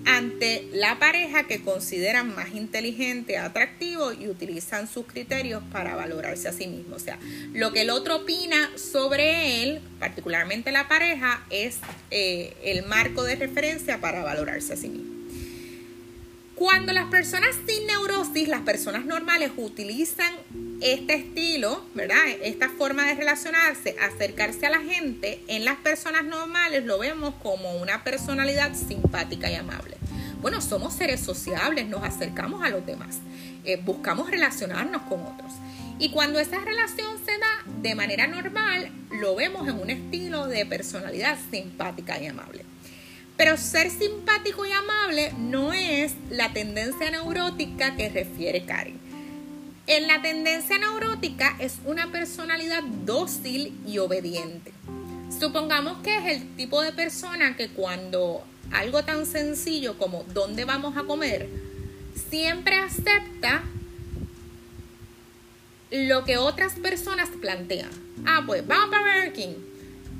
ante 0.05 0.69
la 0.73 0.99
pareja 0.99 1.47
que 1.47 1.61
consideran 1.61 2.35
más 2.35 2.55
inteligente, 2.55 3.37
atractivo 3.37 4.13
y 4.13 4.29
utilizan 4.29 4.89
sus 4.89 5.07
criterios 5.07 5.63
para 5.71 5.97
valorarse 5.97 6.49
a 6.49 6.53
sí 6.53 6.67
mismo. 6.67 6.97
O 6.97 6.99
sea, 6.99 7.19
lo 7.53 7.73
que 7.73 7.83
el 7.83 7.91
otro 7.91 8.17
opina 8.17 8.71
sobre 8.77 9.63
él, 9.63 9.81
particularmente 9.99 10.73
la 10.73 10.89
pareja, 10.89 11.45
es 11.51 11.79
eh, 12.11 12.57
el 12.65 12.87
marco 12.87 13.23
de 13.23 13.37
referencia 13.37 14.01
para 14.01 14.23
valorarse 14.23 14.73
a 14.73 14.77
sí 14.77 14.89
mismo. 14.89 15.18
Cuando 16.59 16.93
las 16.93 17.07
personas 17.07 17.51
sin 17.69 17.87
neurosis, 17.87 18.49
las 18.49 18.63
personas 18.63 19.05
normales 19.05 19.53
utilizan 19.57 20.33
este 20.81 21.15
estilo, 21.15 21.85
¿verdad? 21.95 22.19
Esta 22.43 22.69
forma 22.69 23.07
de 23.07 23.15
relacionarse, 23.15 23.95
acercarse 24.01 24.67
a 24.67 24.71
la 24.71 24.81
gente, 24.81 25.41
en 25.47 25.65
las 25.65 25.77
personas 25.77 26.25
normales 26.25 26.85
lo 26.85 26.99
vemos 26.99 27.35
como 27.45 27.77
una 27.77 28.03
personalidad 28.03 28.75
simpática 28.75 29.49
y 29.49 29.55
amable. 29.55 29.99
Bueno, 30.41 30.61
somos 30.61 30.95
seres 30.95 31.21
sociables, 31.21 31.87
nos 31.87 32.03
acercamos 32.03 32.65
a 32.65 32.71
los 32.71 32.85
demás, 32.85 33.19
eh, 33.65 33.77
buscamos 33.77 34.29
relacionarnos 34.29 35.03
con 35.03 35.21
otros. 35.23 35.53
Y 36.01 36.11
cuando 36.11 36.41
esa 36.41 36.59
relación 36.59 37.19
se 37.25 37.39
da 37.39 37.73
de 37.83 37.95
manera 37.95 38.27
normal, 38.27 38.91
lo 39.13 39.37
vemos 39.37 39.69
en 39.69 39.81
un 39.81 39.91
estilo 39.91 40.49
de 40.49 40.67
personalidad 40.67 41.39
simpática 41.53 42.21
y 42.21 42.27
amable. 42.27 42.65
Pero 43.39 43.57
ser 43.57 43.91
simpático 43.91 44.67
y 44.67 44.73
amable 44.73 45.33
no 45.39 45.73
es 45.73 46.13
la 46.29 46.53
tendencia 46.53 47.11
neurótica 47.11 47.97
que 47.97 48.11
refiere 48.11 48.67
Karen. 48.67 48.99
En 49.87 50.07
la 50.07 50.21
tendencia 50.21 50.77
neurótica 50.77 51.57
es 51.59 51.79
una 51.87 52.13
personalidad 52.13 52.83
dócil 52.83 53.73
y 53.87 53.99
obediente. 53.99 54.73
Supongamos 55.41 56.03
que 56.03 56.19
es 56.19 56.43
el 56.43 56.57
tipo 56.57 56.83
de 56.83 56.93
persona 56.93 57.57
que 57.57 57.71
cuando 57.71 58.45
algo 58.73 59.05
tan 59.05 59.25
sencillo 59.25 59.97
como 59.97 60.25
dónde 60.35 60.65
vamos 60.65 60.97
a 60.97 61.05
comer, 61.05 61.49
siempre 62.29 62.77
acepta 62.77 63.63
lo 65.91 66.25
que 66.25 66.39
otras 66.39 66.75
personas 66.75 67.31
plantean. 67.41 67.91
Ah, 68.27 68.43
pues 68.45 68.67
vamos 68.67 68.91
para 68.91 69.03
Burger 69.03 69.33
King. 69.33 69.55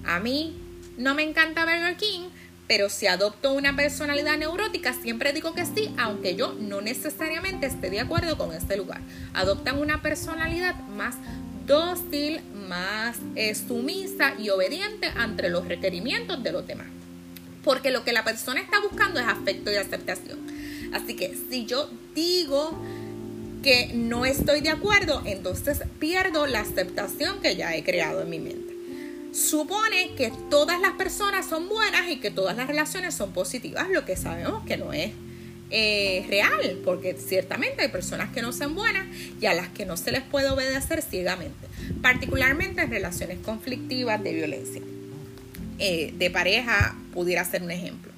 A 0.05 0.21
mí 0.21 0.57
no 0.97 1.15
me 1.15 1.25
encanta 1.25 1.65
Burger 1.65 1.97
King, 1.97 2.29
pero 2.69 2.91
si 2.91 3.07
adopto 3.07 3.55
una 3.55 3.75
personalidad 3.75 4.37
neurótica, 4.37 4.93
siempre 4.93 5.33
digo 5.33 5.55
que 5.55 5.65
sí, 5.65 5.93
aunque 5.97 6.37
yo 6.37 6.55
no 6.61 6.83
necesariamente 6.83 7.67
esté 7.67 7.89
de 7.89 8.01
acuerdo 8.01 8.37
con 8.37 8.53
este 8.53 8.77
lugar. 8.77 9.01
Adoptan 9.33 9.79
una 9.79 10.03
personalidad 10.03 10.75
más 10.89 11.17
dócil, 11.67 12.43
más 12.69 13.17
sumisa 13.67 14.35
y 14.39 14.51
obediente 14.51 15.07
ante 15.17 15.49
los 15.49 15.67
requerimientos 15.67 16.43
de 16.43 16.53
los 16.53 16.67
demás. 16.67 16.87
Porque 17.65 17.91
lo 17.91 18.05
que 18.05 18.13
la 18.13 18.23
persona 18.23 18.61
está 18.61 18.81
buscando 18.81 19.19
es 19.19 19.27
afecto 19.27 19.73
y 19.73 19.77
aceptación. 19.77 20.39
Así 20.93 21.17
que 21.17 21.35
si 21.51 21.65
yo 21.65 21.91
digo 22.15 22.79
que 23.63 23.93
no 23.95 24.27
estoy 24.27 24.61
de 24.61 24.71
acuerdo, 24.71 25.23
entonces 25.25 25.81
pierdo 25.99 26.47
la 26.47 26.61
aceptación 26.61 27.41
que 27.41 27.57
ya 27.57 27.75
he 27.75 27.83
creado 27.83 28.21
en 28.21 28.31
mi 28.31 28.39
mente 28.39 28.68
supone 29.33 30.15
que 30.17 30.33
todas 30.51 30.81
las 30.81 30.93
personas 30.93 31.47
son 31.47 31.69
buenas 31.69 32.09
y 32.09 32.17
que 32.17 32.31
todas 32.31 32.57
las 32.57 32.67
relaciones 32.67 33.15
son 33.15 33.33
positivas, 33.33 33.89
lo 33.91 34.05
que 34.05 34.17
sabemos 34.17 34.65
que 34.65 34.77
no 34.77 34.93
es 34.93 35.13
eh, 35.71 36.25
real, 36.29 36.79
porque 36.85 37.15
ciertamente 37.15 37.83
hay 37.83 37.89
personas 37.89 38.33
que 38.33 38.41
no 38.41 38.53
son 38.53 38.75
buenas 38.75 39.07
y 39.41 39.47
a 39.47 39.55
las 39.55 39.69
que 39.69 39.85
no 39.85 39.97
se 39.97 40.13
les 40.13 40.23
puede 40.23 40.49
obedecer 40.49 41.03
ciegamente, 41.03 41.67
particularmente 42.01 42.83
en 42.83 42.91
relaciones 42.91 43.39
conflictivas 43.45 44.23
de 44.23 44.33
violencia. 44.33 44.83
Eh, 45.79 46.13
de 46.17 46.31
pareja 46.31 46.97
pudiera 47.13 47.45
ser 47.45 47.63
un 47.63 47.71
ejemplo. 47.71 48.11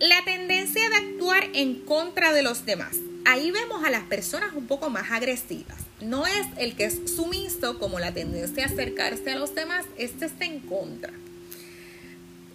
La 0.00 0.24
tendencia 0.24 0.88
de 0.88 0.96
actuar 0.96 1.48
en 1.54 1.76
contra 1.76 2.32
de 2.32 2.42
los 2.42 2.66
demás. 2.66 2.96
Ahí 3.24 3.50
vemos 3.50 3.84
a 3.84 3.90
las 3.90 4.02
personas 4.04 4.54
un 4.54 4.66
poco 4.66 4.90
más 4.90 5.10
agresivas. 5.10 5.85
No 6.00 6.26
es 6.26 6.46
el 6.58 6.76
que 6.76 6.84
es 6.84 7.00
sumiso 7.14 7.78
como 7.78 7.98
la 7.98 8.12
tendencia 8.12 8.64
a 8.64 8.66
acercarse 8.66 9.32
a 9.32 9.36
los 9.36 9.54
demás, 9.54 9.86
este 9.96 10.26
está 10.26 10.44
en 10.44 10.60
contra. 10.60 11.12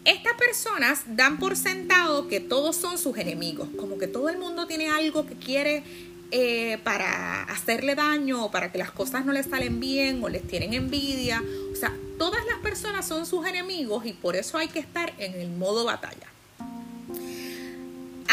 Estas 0.05 0.33
personas 0.33 1.03
dan 1.07 1.37
por 1.37 1.55
sentado 1.55 2.27
que 2.27 2.39
todos 2.39 2.75
son 2.75 2.97
sus 2.97 3.17
enemigos, 3.17 3.69
como 3.77 3.97
que 3.97 4.07
todo 4.07 4.29
el 4.29 4.37
mundo 4.37 4.65
tiene 4.65 4.89
algo 4.89 5.25
que 5.25 5.35
quiere 5.35 5.83
eh, 6.31 6.79
para 6.83 7.43
hacerle 7.43 7.93
daño 7.93 8.45
o 8.45 8.51
para 8.51 8.71
que 8.71 8.77
las 8.77 8.91
cosas 8.91 9.25
no 9.25 9.33
les 9.33 9.47
salen 9.47 9.79
bien 9.79 10.23
o 10.23 10.29
les 10.29 10.47
tienen 10.47 10.73
envidia. 10.73 11.43
O 11.71 11.75
sea, 11.75 11.93
todas 12.17 12.45
las 12.45 12.59
personas 12.59 13.07
son 13.07 13.25
sus 13.25 13.45
enemigos 13.45 14.05
y 14.05 14.13
por 14.13 14.35
eso 14.35 14.57
hay 14.57 14.69
que 14.69 14.79
estar 14.79 15.13
en 15.17 15.33
el 15.33 15.49
modo 15.49 15.85
batalla. 15.85 16.27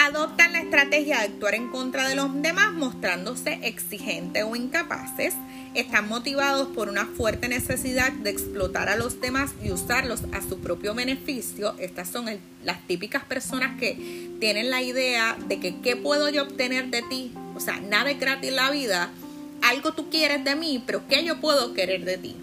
Adoptan 0.00 0.52
la 0.52 0.60
estrategia 0.60 1.18
de 1.18 1.24
actuar 1.24 1.56
en 1.56 1.70
contra 1.70 2.08
de 2.08 2.14
los 2.14 2.40
demás 2.40 2.72
mostrándose 2.72 3.58
exigentes 3.64 4.44
o 4.44 4.54
incapaces 4.54 5.34
están 5.74 6.08
motivados 6.08 6.68
por 6.68 6.88
una 6.88 7.04
fuerte 7.04 7.48
necesidad 7.48 8.12
de 8.12 8.30
explotar 8.30 8.88
a 8.88 8.94
los 8.94 9.20
demás 9.20 9.50
y 9.60 9.72
usarlos 9.72 10.20
a 10.32 10.40
su 10.40 10.60
propio 10.60 10.94
beneficio. 10.94 11.74
Estas 11.80 12.08
son 12.10 12.26
las 12.64 12.86
típicas 12.86 13.24
personas 13.24 13.76
que 13.80 14.30
tienen 14.38 14.70
la 14.70 14.82
idea 14.82 15.36
de 15.48 15.58
que 15.58 15.80
qué 15.80 15.96
puedo 15.96 16.28
yo 16.28 16.44
obtener 16.44 16.90
de 16.90 17.02
ti. 17.02 17.32
O 17.56 17.60
sea, 17.60 17.80
nada 17.80 18.12
es 18.12 18.20
gratis 18.20 18.52
la 18.52 18.70
vida. 18.70 19.10
Algo 19.62 19.94
tú 19.94 20.10
quieres 20.10 20.44
de 20.44 20.54
mí, 20.54 20.80
pero 20.86 21.08
¿qué 21.08 21.24
yo 21.24 21.40
puedo 21.40 21.74
querer 21.74 22.04
de 22.04 22.18
ti? 22.18 22.36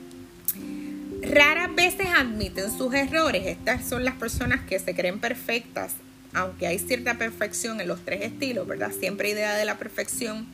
Raras 1.21 1.73
veces 1.73 2.07
admiten 2.13 2.77
sus 2.77 2.93
errores. 2.93 3.47
Estas 3.47 3.87
son 3.87 4.03
las 4.03 4.15
personas 4.15 4.59
que 4.67 4.77
se 4.77 4.93
creen 4.93 5.19
perfectas, 5.19 5.93
aunque 6.35 6.67
hay 6.67 6.77
cierta 6.77 7.17
perfección 7.17 7.81
en 7.81 7.87
los 7.87 8.03
tres 8.03 8.21
estilos, 8.21 8.67
¿verdad? 8.67 8.91
Siempre 8.97 9.29
idea 9.29 9.55
de 9.55 9.65
la 9.65 9.77
perfección 9.77 10.45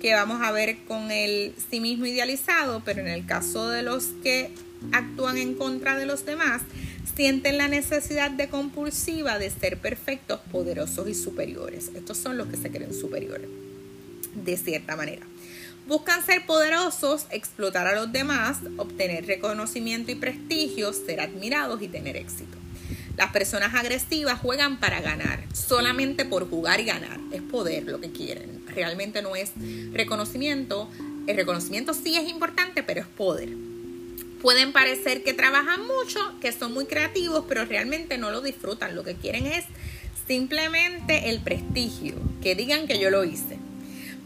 que 0.00 0.14
vamos 0.14 0.42
a 0.42 0.52
ver 0.52 0.78
con 0.86 1.10
el 1.10 1.54
sí 1.70 1.80
mismo 1.80 2.06
idealizado, 2.06 2.82
pero 2.84 3.00
en 3.00 3.08
el 3.08 3.24
caso 3.24 3.68
de 3.68 3.82
los 3.82 4.06
que 4.22 4.50
actúan 4.92 5.38
en 5.38 5.54
contra 5.54 5.96
de 5.96 6.06
los 6.06 6.26
demás, 6.26 6.62
sienten 7.16 7.56
la 7.56 7.68
necesidad 7.68 8.30
de 8.30 8.48
compulsiva 8.48 9.38
de 9.38 9.50
ser 9.50 9.78
perfectos, 9.78 10.40
poderosos 10.50 11.08
y 11.08 11.14
superiores. 11.14 11.90
Estos 11.94 12.18
son 12.18 12.36
los 12.36 12.48
que 12.48 12.56
se 12.56 12.70
creen 12.70 12.92
superiores, 12.92 13.48
de 14.34 14.56
cierta 14.56 14.96
manera. 14.96 15.26
Buscan 15.86 16.24
ser 16.24 16.44
poderosos, 16.46 17.26
explotar 17.30 17.86
a 17.86 17.94
los 17.94 18.12
demás, 18.12 18.58
obtener 18.76 19.26
reconocimiento 19.26 20.12
y 20.12 20.14
prestigio, 20.14 20.92
ser 20.92 21.20
admirados 21.20 21.80
y 21.82 21.88
tener 21.88 22.16
éxito. 22.16 22.58
Las 23.16 23.30
personas 23.30 23.74
agresivas 23.74 24.40
juegan 24.40 24.80
para 24.80 25.00
ganar, 25.00 25.44
solamente 25.52 26.24
por 26.24 26.48
jugar 26.48 26.80
y 26.80 26.84
ganar. 26.84 27.20
Es 27.30 27.42
poder 27.42 27.84
lo 27.84 28.00
que 28.00 28.10
quieren. 28.10 28.64
Realmente 28.68 29.20
no 29.20 29.36
es 29.36 29.52
reconocimiento. 29.92 30.88
El 31.26 31.36
reconocimiento 31.36 31.92
sí 31.92 32.16
es 32.16 32.28
importante, 32.28 32.82
pero 32.82 33.00
es 33.00 33.06
poder. 33.06 33.50
Pueden 34.40 34.72
parecer 34.72 35.22
que 35.22 35.34
trabajan 35.34 35.86
mucho, 35.86 36.20
que 36.40 36.52
son 36.52 36.72
muy 36.72 36.86
creativos, 36.86 37.44
pero 37.48 37.64
realmente 37.64 38.18
no 38.18 38.30
lo 38.30 38.40
disfrutan. 38.40 38.96
Lo 38.96 39.04
que 39.04 39.14
quieren 39.14 39.46
es 39.46 39.64
simplemente 40.26 41.30
el 41.30 41.40
prestigio, 41.40 42.14
que 42.42 42.54
digan 42.54 42.86
que 42.86 42.98
yo 42.98 43.10
lo 43.10 43.24
hice. 43.24 43.58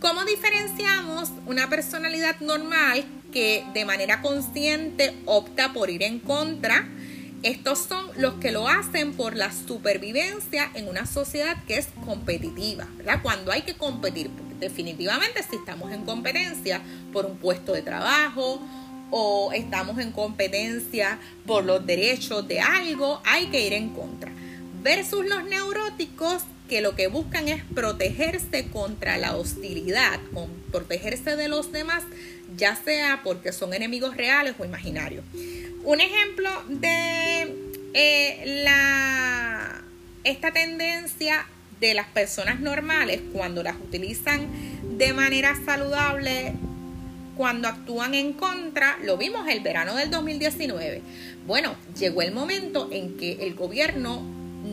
¿Cómo 0.00 0.24
diferenciamos 0.24 1.30
una 1.46 1.68
personalidad 1.68 2.38
normal 2.40 3.04
que 3.32 3.64
de 3.74 3.84
manera 3.84 4.22
consciente 4.22 5.14
opta 5.24 5.72
por 5.72 5.90
ir 5.90 6.02
en 6.02 6.20
contra 6.20 6.88
estos 7.46 7.78
son 7.78 8.10
los 8.16 8.34
que 8.34 8.50
lo 8.50 8.66
hacen 8.66 9.12
por 9.12 9.36
la 9.36 9.52
supervivencia 9.52 10.68
en 10.74 10.88
una 10.88 11.06
sociedad 11.06 11.56
que 11.68 11.78
es 11.78 11.86
competitiva, 12.04 12.88
¿verdad? 12.96 13.20
Cuando 13.22 13.52
hay 13.52 13.62
que 13.62 13.74
competir, 13.74 14.30
definitivamente 14.58 15.44
si 15.48 15.54
estamos 15.54 15.92
en 15.92 16.04
competencia 16.04 16.82
por 17.12 17.24
un 17.24 17.36
puesto 17.36 17.72
de 17.72 17.82
trabajo 17.82 18.60
o 19.12 19.52
estamos 19.52 20.00
en 20.00 20.10
competencia 20.10 21.20
por 21.46 21.64
los 21.64 21.86
derechos 21.86 22.48
de 22.48 22.58
algo, 22.58 23.22
hay 23.24 23.46
que 23.46 23.64
ir 23.64 23.74
en 23.74 23.90
contra. 23.90 24.32
Versus 24.82 25.24
los 25.24 25.44
neuróticos 25.44 26.42
que 26.68 26.80
lo 26.80 26.96
que 26.96 27.06
buscan 27.06 27.46
es 27.46 27.62
protegerse 27.62 28.66
contra 28.72 29.18
la 29.18 29.36
hostilidad, 29.36 30.18
protegerse 30.72 31.36
de 31.36 31.46
los 31.46 31.70
demás, 31.70 32.02
ya 32.56 32.74
sea 32.74 33.20
porque 33.22 33.52
son 33.52 33.72
enemigos 33.72 34.16
reales 34.16 34.56
o 34.58 34.64
imaginarios. 34.64 35.24
Un 35.86 36.00
ejemplo 36.00 36.50
de 36.68 37.54
eh, 37.94 38.42
la, 38.64 39.84
esta 40.24 40.50
tendencia 40.50 41.46
de 41.78 41.94
las 41.94 42.08
personas 42.08 42.58
normales 42.58 43.20
cuando 43.32 43.62
las 43.62 43.76
utilizan 43.76 44.48
de 44.98 45.12
manera 45.12 45.54
saludable, 45.64 46.54
cuando 47.36 47.68
actúan 47.68 48.14
en 48.14 48.32
contra, 48.32 48.98
lo 49.04 49.16
vimos 49.16 49.46
el 49.46 49.60
verano 49.60 49.94
del 49.94 50.10
2019. 50.10 51.02
Bueno, 51.46 51.76
llegó 51.96 52.20
el 52.22 52.32
momento 52.32 52.88
en 52.90 53.16
que 53.16 53.46
el 53.46 53.54
gobierno 53.54 54.22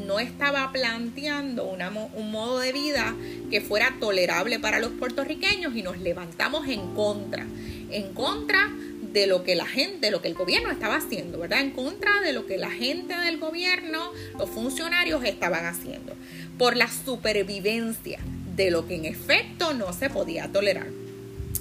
no 0.08 0.20
estaba 0.20 0.72
planteando 0.72 1.66
un 1.66 2.32
modo 2.32 2.58
de 2.58 2.74
vida 2.74 3.14
que 3.52 3.62
fuera 3.62 3.94
tolerable 4.00 4.58
para 4.58 4.80
los 4.80 4.90
puertorriqueños 4.94 5.76
y 5.76 5.84
nos 5.84 6.00
levantamos 6.00 6.68
en 6.68 6.96
contra, 6.96 7.46
en 7.92 8.14
contra 8.16 8.72
de 9.14 9.28
lo 9.28 9.44
que 9.44 9.56
la 9.56 9.68
gente, 9.68 10.08
de 10.08 10.12
lo 10.12 10.22
que 10.22 10.28
el 10.28 10.34
gobierno 10.34 10.72
estaba 10.72 10.96
haciendo, 10.96 11.38
¿verdad? 11.38 11.62
En 11.62 11.72
contra 11.72 12.20
de 12.22 12.34
lo 12.34 12.48
que 12.48 12.58
la 12.58 12.72
gente 12.72 13.16
del 13.16 13.38
gobierno, 13.38 14.12
los 14.38 14.50
funcionarios 14.50 15.24
estaban 15.24 15.66
haciendo, 15.66 16.14
por 16.58 16.76
la 16.76 16.90
supervivencia 16.90 18.20
de 18.56 18.72
lo 18.72 18.88
que 18.88 18.96
en 18.96 19.06
efecto 19.06 19.74
no 19.74 19.94
se 19.94 20.10
podía 20.10 20.52
tolerar. 20.52 20.88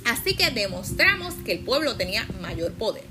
Así 0.06 0.34
que 0.34 0.50
demostramos 0.50 1.34
que 1.44 1.52
el 1.52 1.60
pueblo 1.60 1.96
tenía 1.96 2.26
mayor 2.40 2.72
poder 2.72 3.04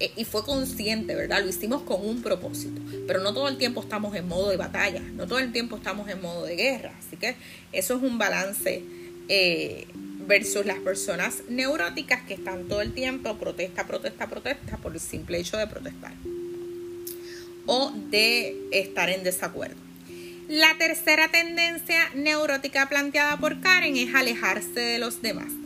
eh, 0.00 0.12
y 0.16 0.24
fue 0.24 0.44
consciente, 0.44 1.14
¿verdad? 1.14 1.42
Lo 1.42 1.48
hicimos 1.48 1.82
con 1.82 2.06
un 2.06 2.22
propósito, 2.22 2.80
pero 3.06 3.20
no 3.20 3.34
todo 3.34 3.48
el 3.48 3.58
tiempo 3.58 3.82
estamos 3.82 4.14
en 4.14 4.28
modo 4.28 4.48
de 4.48 4.56
batalla, 4.56 5.00
no 5.00 5.26
todo 5.26 5.40
el 5.40 5.52
tiempo 5.52 5.76
estamos 5.76 6.08
en 6.08 6.22
modo 6.22 6.44
de 6.44 6.56
guerra, 6.56 6.92
así 6.98 7.16
que 7.16 7.36
eso 7.72 7.96
es 7.96 8.02
un 8.02 8.16
balance 8.16 8.82
eh, 9.28 9.86
versus 10.26 10.66
las 10.66 10.78
personas 10.78 11.42
neuróticas 11.48 12.22
que 12.22 12.34
están 12.34 12.68
todo 12.68 12.80
el 12.80 12.92
tiempo 12.92 13.36
protesta, 13.38 13.86
protesta, 13.86 14.28
protesta 14.28 14.76
por 14.78 14.92
el 14.92 15.00
simple 15.00 15.38
hecho 15.38 15.56
de 15.56 15.66
protestar 15.66 16.12
o 17.66 17.92
de 18.10 18.56
estar 18.72 19.08
en 19.10 19.22
desacuerdo. 19.22 19.76
La 20.48 20.76
tercera 20.76 21.30
tendencia 21.30 22.10
neurótica 22.14 22.88
planteada 22.88 23.38
por 23.38 23.60
Karen 23.60 23.96
es 23.96 24.14
alejarse 24.14 24.80
de 24.80 24.98
los 24.98 25.22
demás. 25.22 25.61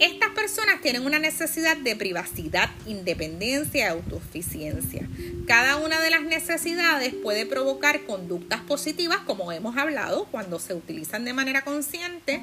Estas 0.00 0.30
personas 0.30 0.80
tienen 0.80 1.06
una 1.06 1.20
necesidad 1.20 1.76
de 1.76 1.94
privacidad, 1.94 2.68
independencia 2.86 3.86
y 3.86 3.88
autosuficiencia. 3.88 5.08
Cada 5.46 5.76
una 5.76 6.00
de 6.00 6.10
las 6.10 6.22
necesidades 6.22 7.14
puede 7.14 7.46
provocar 7.46 8.04
conductas 8.04 8.60
positivas, 8.62 9.18
como 9.18 9.52
hemos 9.52 9.76
hablado, 9.76 10.26
cuando 10.32 10.58
se 10.58 10.74
utilizan 10.74 11.24
de 11.24 11.32
manera 11.32 11.62
consciente 11.62 12.42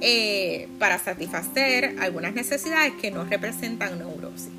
eh, 0.00 0.68
para 0.78 0.98
satisfacer 0.98 1.96
algunas 1.98 2.32
necesidades 2.34 2.92
que 3.00 3.10
no 3.10 3.24
representan 3.24 3.98
neurosis. 3.98 4.50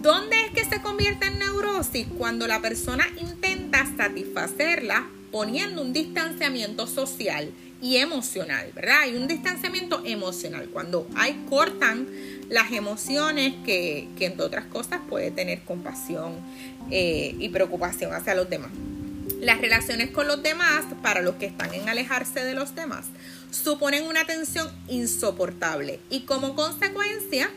¿Dónde 0.00 0.46
es 0.46 0.52
que 0.52 0.64
se 0.64 0.80
convierte 0.80 1.26
en 1.26 1.38
neurosis? 1.38 2.06
Cuando 2.16 2.46
la 2.46 2.62
persona 2.62 3.06
intenta 3.20 3.84
satisfacerla 3.98 5.06
poniendo 5.30 5.82
un 5.82 5.92
distanciamiento 5.92 6.86
social 6.86 7.52
y 7.80 7.96
emocional, 7.96 8.70
¿verdad? 8.74 9.00
Hay 9.02 9.16
un 9.16 9.26
distanciamiento 9.26 10.02
emocional 10.04 10.68
cuando 10.72 11.08
hay 11.16 11.44
cortan 11.48 12.06
las 12.48 12.72
emociones 12.72 13.54
que, 13.64 14.08
entre 14.18 14.44
otras 14.44 14.66
cosas 14.66 15.00
puede 15.08 15.30
tener 15.30 15.62
compasión 15.62 16.34
eh, 16.90 17.34
y 17.38 17.48
preocupación 17.48 18.12
hacia 18.12 18.34
los 18.34 18.50
demás. 18.50 18.70
Las 19.40 19.60
relaciones 19.60 20.10
con 20.10 20.26
los 20.26 20.42
demás, 20.42 20.84
para 21.02 21.22
los 21.22 21.36
que 21.36 21.46
están 21.46 21.72
en 21.72 21.88
alejarse 21.88 22.44
de 22.44 22.52
los 22.54 22.74
demás, 22.74 23.06
suponen 23.50 24.06
una 24.06 24.26
tensión 24.26 24.68
insoportable 24.88 26.00
y 26.10 26.20
como 26.20 26.54
consecuencia 26.54 27.50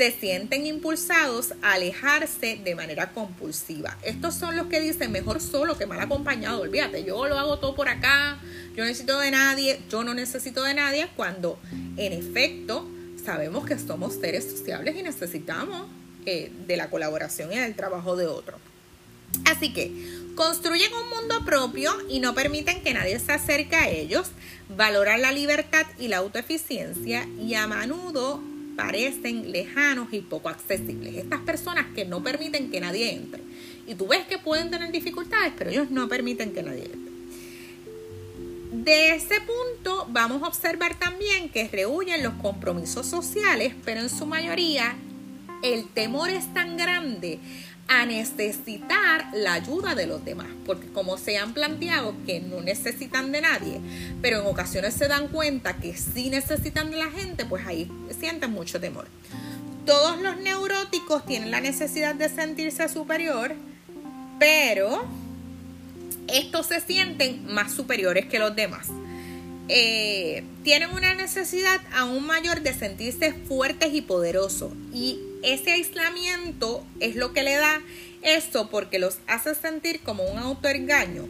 se 0.00 0.12
sienten 0.12 0.64
impulsados 0.64 1.52
a 1.60 1.74
alejarse 1.74 2.58
de 2.64 2.74
manera 2.74 3.12
compulsiva. 3.12 3.98
Estos 4.02 4.34
son 4.34 4.56
los 4.56 4.68
que 4.68 4.80
dicen 4.80 5.12
mejor 5.12 5.42
solo 5.42 5.76
que 5.76 5.84
mal 5.84 6.00
acompañado. 6.00 6.62
Olvídate, 6.62 7.04
yo 7.04 7.28
lo 7.28 7.38
hago 7.38 7.58
todo 7.58 7.74
por 7.74 7.86
acá, 7.86 8.38
yo 8.74 8.82
necesito 8.82 9.18
de 9.18 9.30
nadie, 9.30 9.78
yo 9.90 10.02
no 10.02 10.14
necesito 10.14 10.62
de 10.62 10.72
nadie, 10.72 11.10
cuando 11.16 11.58
en 11.98 12.14
efecto 12.14 12.88
sabemos 13.22 13.66
que 13.66 13.78
somos 13.78 14.14
seres 14.14 14.50
sociables 14.50 14.96
y 14.96 15.02
necesitamos 15.02 15.86
eh, 16.24 16.50
de 16.66 16.78
la 16.78 16.88
colaboración 16.88 17.52
y 17.52 17.58
del 17.58 17.76
trabajo 17.76 18.16
de 18.16 18.26
otro. 18.26 18.58
Así 19.44 19.74
que 19.74 19.92
construyen 20.34 20.92
un 20.94 21.10
mundo 21.10 21.44
propio 21.44 21.92
y 22.08 22.20
no 22.20 22.34
permiten 22.34 22.82
que 22.82 22.94
nadie 22.94 23.18
se 23.18 23.32
acerque 23.32 23.76
a 23.76 23.90
ellos, 23.90 24.30
valoran 24.74 25.20
la 25.20 25.32
libertad 25.32 25.84
y 25.98 26.08
la 26.08 26.16
autoeficiencia 26.16 27.28
y 27.38 27.52
a 27.52 27.66
menudo 27.66 28.40
parecen 28.80 29.52
lejanos 29.52 30.08
y 30.10 30.20
poco 30.20 30.48
accesibles. 30.48 31.14
Estas 31.14 31.40
personas 31.40 31.84
que 31.94 32.06
no 32.06 32.22
permiten 32.22 32.70
que 32.70 32.80
nadie 32.80 33.12
entre. 33.12 33.42
Y 33.86 33.94
tú 33.94 34.06
ves 34.06 34.26
que 34.26 34.38
pueden 34.38 34.70
tener 34.70 34.90
dificultades, 34.90 35.52
pero 35.58 35.68
ellos 35.68 35.90
no 35.90 36.08
permiten 36.08 36.54
que 36.54 36.62
nadie 36.62 36.84
entre. 36.84 37.10
De 38.72 39.14
ese 39.14 39.34
punto 39.40 40.06
vamos 40.10 40.42
a 40.42 40.46
observar 40.46 40.98
también 40.98 41.50
que 41.50 41.68
rehuyen 41.68 42.22
los 42.22 42.32
compromisos 42.34 43.04
sociales, 43.04 43.74
pero 43.84 44.00
en 44.00 44.08
su 44.08 44.24
mayoría 44.24 44.94
el 45.62 45.86
temor 45.88 46.30
es 46.30 46.50
tan 46.54 46.78
grande 46.78 47.38
a 47.90 48.06
necesitar 48.06 49.26
la 49.34 49.54
ayuda 49.54 49.96
de 49.96 50.06
los 50.06 50.24
demás, 50.24 50.46
porque 50.64 50.86
como 50.86 51.18
se 51.18 51.38
han 51.38 51.54
planteado 51.54 52.14
que 52.24 52.38
no 52.38 52.60
necesitan 52.60 53.32
de 53.32 53.40
nadie, 53.40 53.80
pero 54.22 54.40
en 54.40 54.46
ocasiones 54.46 54.94
se 54.94 55.08
dan 55.08 55.26
cuenta 55.26 55.76
que 55.76 55.96
sí 55.96 56.30
necesitan 56.30 56.92
de 56.92 56.98
la 56.98 57.10
gente, 57.10 57.44
pues 57.46 57.66
ahí 57.66 57.90
sienten 58.16 58.52
mucho 58.52 58.80
temor. 58.80 59.08
Todos 59.86 60.22
los 60.22 60.36
neuróticos 60.36 61.26
tienen 61.26 61.50
la 61.50 61.60
necesidad 61.60 62.14
de 62.14 62.28
sentirse 62.28 62.88
superior, 62.88 63.56
pero 64.38 65.04
estos 66.28 66.66
se 66.66 66.80
sienten 66.80 67.44
más 67.52 67.72
superiores 67.72 68.26
que 68.26 68.38
los 68.38 68.54
demás. 68.54 68.86
Eh, 69.72 70.42
tienen 70.64 70.90
una 70.90 71.14
necesidad 71.14 71.80
aún 71.92 72.26
mayor 72.26 72.62
de 72.62 72.74
sentirse 72.74 73.32
fuertes 73.32 73.94
y 73.94 74.00
poderosos. 74.00 74.72
Y 74.92 75.20
ese 75.44 75.70
aislamiento 75.70 76.84
es 76.98 77.14
lo 77.14 77.32
que 77.32 77.44
le 77.44 77.54
da 77.54 77.80
esto 78.22 78.68
porque 78.68 78.98
los 78.98 79.18
hace 79.28 79.54
sentir 79.54 80.00
como 80.00 80.24
un 80.24 80.38
autoengaño 80.38 81.28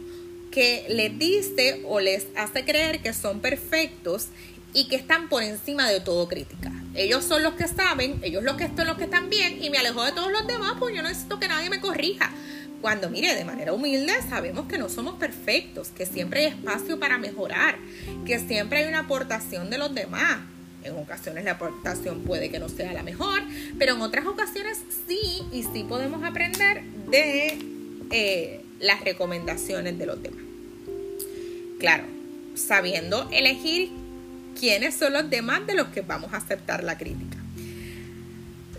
que 0.49 0.87
les 0.89 1.19
dice 1.19 1.83
o 1.85 1.99
les 1.99 2.25
hace 2.35 2.65
creer 2.65 3.03
que 3.03 3.13
son 3.13 3.41
perfectos 3.41 4.29
y 4.73 4.87
que 4.87 4.95
están 4.95 5.29
por 5.29 5.43
encima 5.43 5.87
de 5.87 5.99
todo 5.99 6.27
crítica. 6.27 6.71
Ellos 6.95 7.23
son 7.23 7.43
los 7.43 7.53
que 7.53 7.67
saben, 7.67 8.19
ellos 8.23 8.43
los 8.43 8.55
que 8.55 8.67
son 8.75 8.87
los 8.87 8.97
que 8.97 9.03
están 9.03 9.29
bien 9.29 9.63
y 9.63 9.69
me 9.69 9.77
alejo 9.77 10.03
de 10.03 10.13
todos 10.13 10.31
los 10.31 10.47
demás, 10.47 10.77
pues 10.79 10.95
yo 10.95 11.03
no 11.03 11.09
necesito 11.09 11.39
que 11.39 11.47
nadie 11.47 11.69
me 11.69 11.79
corrija. 11.79 12.31
Cuando 12.81 13.09
mire, 13.09 13.35
de 13.35 13.45
manera 13.45 13.73
humilde 13.73 14.13
sabemos 14.27 14.67
que 14.67 14.79
no 14.79 14.89
somos 14.89 15.15
perfectos, 15.15 15.89
que 15.89 16.05
siempre 16.05 16.41
hay 16.41 16.45
espacio 16.47 16.99
para 16.99 17.19
mejorar, 17.19 17.77
que 18.25 18.39
siempre 18.39 18.79
hay 18.79 18.89
una 18.89 18.99
aportación 19.01 19.69
de 19.69 19.77
los 19.77 19.93
demás. 19.93 20.39
En 20.83 20.95
ocasiones 20.95 21.43
la 21.43 21.51
aportación 21.51 22.21
puede 22.21 22.49
que 22.49 22.57
no 22.57 22.67
sea 22.67 22.91
la 22.91 23.03
mejor, 23.03 23.39
pero 23.77 23.93
en 23.93 24.01
otras 24.01 24.25
ocasiones 24.25 24.79
sí, 25.07 25.43
y 25.51 25.61
sí 25.61 25.85
podemos 25.87 26.23
aprender 26.23 26.83
de 27.11 27.59
eh, 28.09 28.61
las 28.79 29.01
recomendaciones 29.01 29.99
de 29.99 30.05
los 30.07 30.21
demás. 30.23 30.41
Claro, 31.79 32.05
sabiendo 32.55 33.29
elegir 33.31 33.91
quiénes 34.59 34.95
son 34.95 35.13
los 35.13 35.29
demás 35.29 35.67
de 35.67 35.75
los 35.75 35.87
que 35.89 36.01
vamos 36.01 36.33
a 36.33 36.37
aceptar 36.37 36.83
la 36.83 36.97
crítica. 36.97 37.40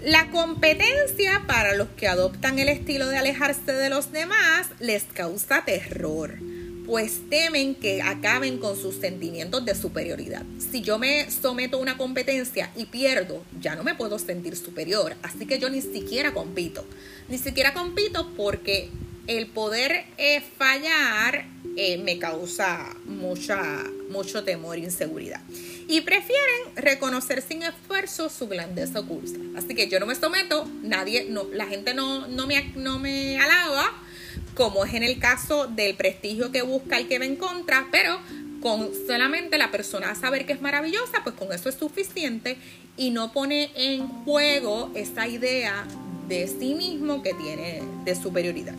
La 0.04 0.32
competencia 0.32 1.44
para 1.46 1.76
los 1.76 1.86
que 1.90 2.08
adoptan 2.08 2.58
el 2.58 2.68
estilo 2.68 3.06
de 3.06 3.18
alejarse 3.18 3.72
de 3.72 3.88
los 3.88 4.10
demás 4.10 4.66
les 4.80 5.04
causa 5.04 5.64
terror, 5.64 6.40
pues 6.86 7.20
temen 7.30 7.76
que 7.76 8.02
acaben 8.02 8.58
con 8.58 8.76
sus 8.76 8.96
sentimientos 8.96 9.64
de 9.64 9.76
superioridad. 9.76 10.42
Si 10.58 10.80
yo 10.80 10.98
me 10.98 11.30
someto 11.30 11.76
a 11.76 11.80
una 11.80 11.98
competencia 11.98 12.72
y 12.74 12.86
pierdo, 12.86 13.44
ya 13.60 13.76
no 13.76 13.84
me 13.84 13.94
puedo 13.94 14.18
sentir 14.18 14.56
superior, 14.56 15.14
así 15.22 15.46
que 15.46 15.60
yo 15.60 15.70
ni 15.70 15.80
siquiera 15.80 16.34
compito. 16.34 16.84
Ni 17.28 17.38
siquiera 17.38 17.72
compito 17.72 18.32
porque 18.36 18.90
el 19.26 19.46
poder 19.46 20.04
eh, 20.18 20.42
fallar 20.58 21.46
eh, 21.76 21.98
me 21.98 22.18
causa 22.18 22.94
mucha, 23.04 23.62
mucho 24.10 24.44
temor 24.44 24.76
e 24.76 24.80
inseguridad 24.80 25.40
y 25.88 26.00
prefieren 26.00 26.74
reconocer 26.76 27.42
sin 27.42 27.62
esfuerzo 27.62 28.28
su 28.28 28.48
grandeza 28.48 29.00
oculta. 29.00 29.38
Así 29.56 29.74
que 29.74 29.88
yo 29.88 30.00
no 30.00 30.06
me 30.06 30.14
someto, 30.14 30.68
nadie, 30.82 31.26
no, 31.28 31.44
la 31.52 31.66
gente 31.66 31.94
no, 31.94 32.26
no, 32.28 32.46
me, 32.46 32.72
no 32.76 32.98
me 32.98 33.38
alaba, 33.38 33.92
como 34.54 34.84
es 34.84 34.94
en 34.94 35.02
el 35.02 35.18
caso 35.18 35.66
del 35.66 35.94
prestigio 35.96 36.52
que 36.52 36.62
busca 36.62 36.98
el 36.98 37.08
que 37.08 37.18
va 37.18 37.24
en 37.24 37.36
contra, 37.36 37.88
pero 37.90 38.18
con 38.60 38.90
solamente 39.06 39.58
la 39.58 39.70
persona 39.70 40.14
saber 40.14 40.46
que 40.46 40.52
es 40.52 40.60
maravillosa, 40.60 41.22
pues 41.24 41.34
con 41.34 41.52
eso 41.52 41.68
es 41.68 41.74
suficiente 41.74 42.56
y 42.96 43.10
no 43.10 43.32
pone 43.32 43.70
en 43.74 44.06
juego 44.24 44.90
esa 44.94 45.26
idea 45.26 45.86
de 46.28 46.46
sí 46.46 46.74
mismo 46.74 47.22
que 47.22 47.34
tiene 47.34 47.82
de 48.04 48.14
superioridad. 48.14 48.74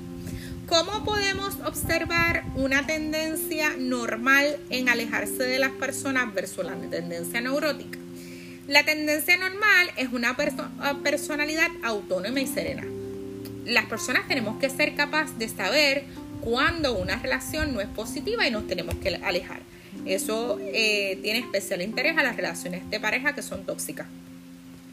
¿Cómo 0.68 1.04
podemos 1.04 1.56
observar 1.66 2.46
una 2.56 2.86
tendencia 2.88 3.76
normal 3.78 4.58
en 4.70 4.88
alejarse 4.88 5.44
de 5.44 5.60
las 5.60 5.72
personas 5.72 6.34
versus 6.34 6.64
la 6.64 6.76
tendencia 6.90 7.42
neurótica? 7.42 8.00
La 8.68 8.86
tendencia 8.86 9.36
normal 9.36 9.92
es 9.98 10.14
una 10.14 10.38
personalidad 11.04 11.68
autónoma 11.84 12.40
y 12.40 12.48
serena. 12.48 12.86
Las 13.66 13.86
personas 13.86 14.26
tenemos 14.30 14.58
que 14.58 14.70
ser 14.70 14.96
capaces 14.96 15.38
de 15.38 15.50
saber 15.50 16.06
cuando 16.40 16.98
una 16.98 17.18
relación 17.18 17.74
no 17.74 17.82
es 17.82 17.90
positiva 17.90 18.48
y 18.48 18.52
nos 18.52 18.66
tenemos 18.66 18.96
que 18.96 19.10
alejar. 19.10 19.60
Eso 20.06 20.60
eh, 20.62 21.20
tiene 21.22 21.40
especial 21.40 21.82
interés 21.82 22.18
a 22.18 22.24
las 22.24 22.38
relaciones 22.38 22.90
de 22.90 23.00
pareja 23.02 23.36
que 23.36 23.42
son 23.42 23.66
tóxicas. 23.66 24.08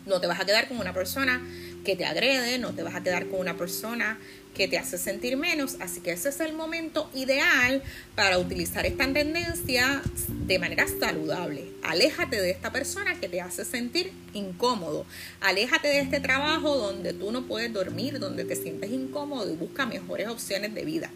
No 0.04 0.20
te 0.20 0.26
vas 0.26 0.40
a 0.40 0.44
quedar 0.44 0.66
con 0.66 0.78
una 0.78 0.92
persona 0.92 1.40
que 1.84 1.94
te 1.94 2.04
agrede, 2.04 2.58
no 2.58 2.72
te 2.72 2.82
vas 2.82 2.94
a 2.94 3.02
quedar 3.02 3.26
con 3.26 3.38
una 3.40 3.56
persona 3.56 4.18
que 4.54 4.68
te 4.68 4.78
hace 4.78 4.98
sentir 4.98 5.36
menos, 5.36 5.76
así 5.80 6.00
que 6.00 6.12
ese 6.12 6.28
es 6.28 6.40
el 6.40 6.52
momento 6.52 7.10
ideal 7.14 7.82
para 8.14 8.38
utilizar 8.38 8.84
esta 8.84 9.10
tendencia 9.12 10.02
de 10.46 10.58
manera 10.58 10.86
saludable. 10.86 11.70
Aléjate 11.82 12.40
de 12.40 12.50
esta 12.50 12.72
persona 12.72 13.18
que 13.20 13.28
te 13.28 13.40
hace 13.40 13.64
sentir 13.64 14.12
incómodo. 14.34 15.06
Aléjate 15.40 15.88
de 15.88 16.00
este 16.00 16.20
trabajo 16.20 16.76
donde 16.76 17.12
tú 17.12 17.32
no 17.32 17.46
puedes 17.46 17.72
dormir, 17.72 18.18
donde 18.18 18.44
te 18.44 18.56
sientes 18.56 18.90
incómodo 18.90 19.50
y 19.50 19.56
busca 19.56 19.86
mejores 19.86 20.28
opciones 20.28 20.74
de 20.74 20.84
vida. 20.84 21.10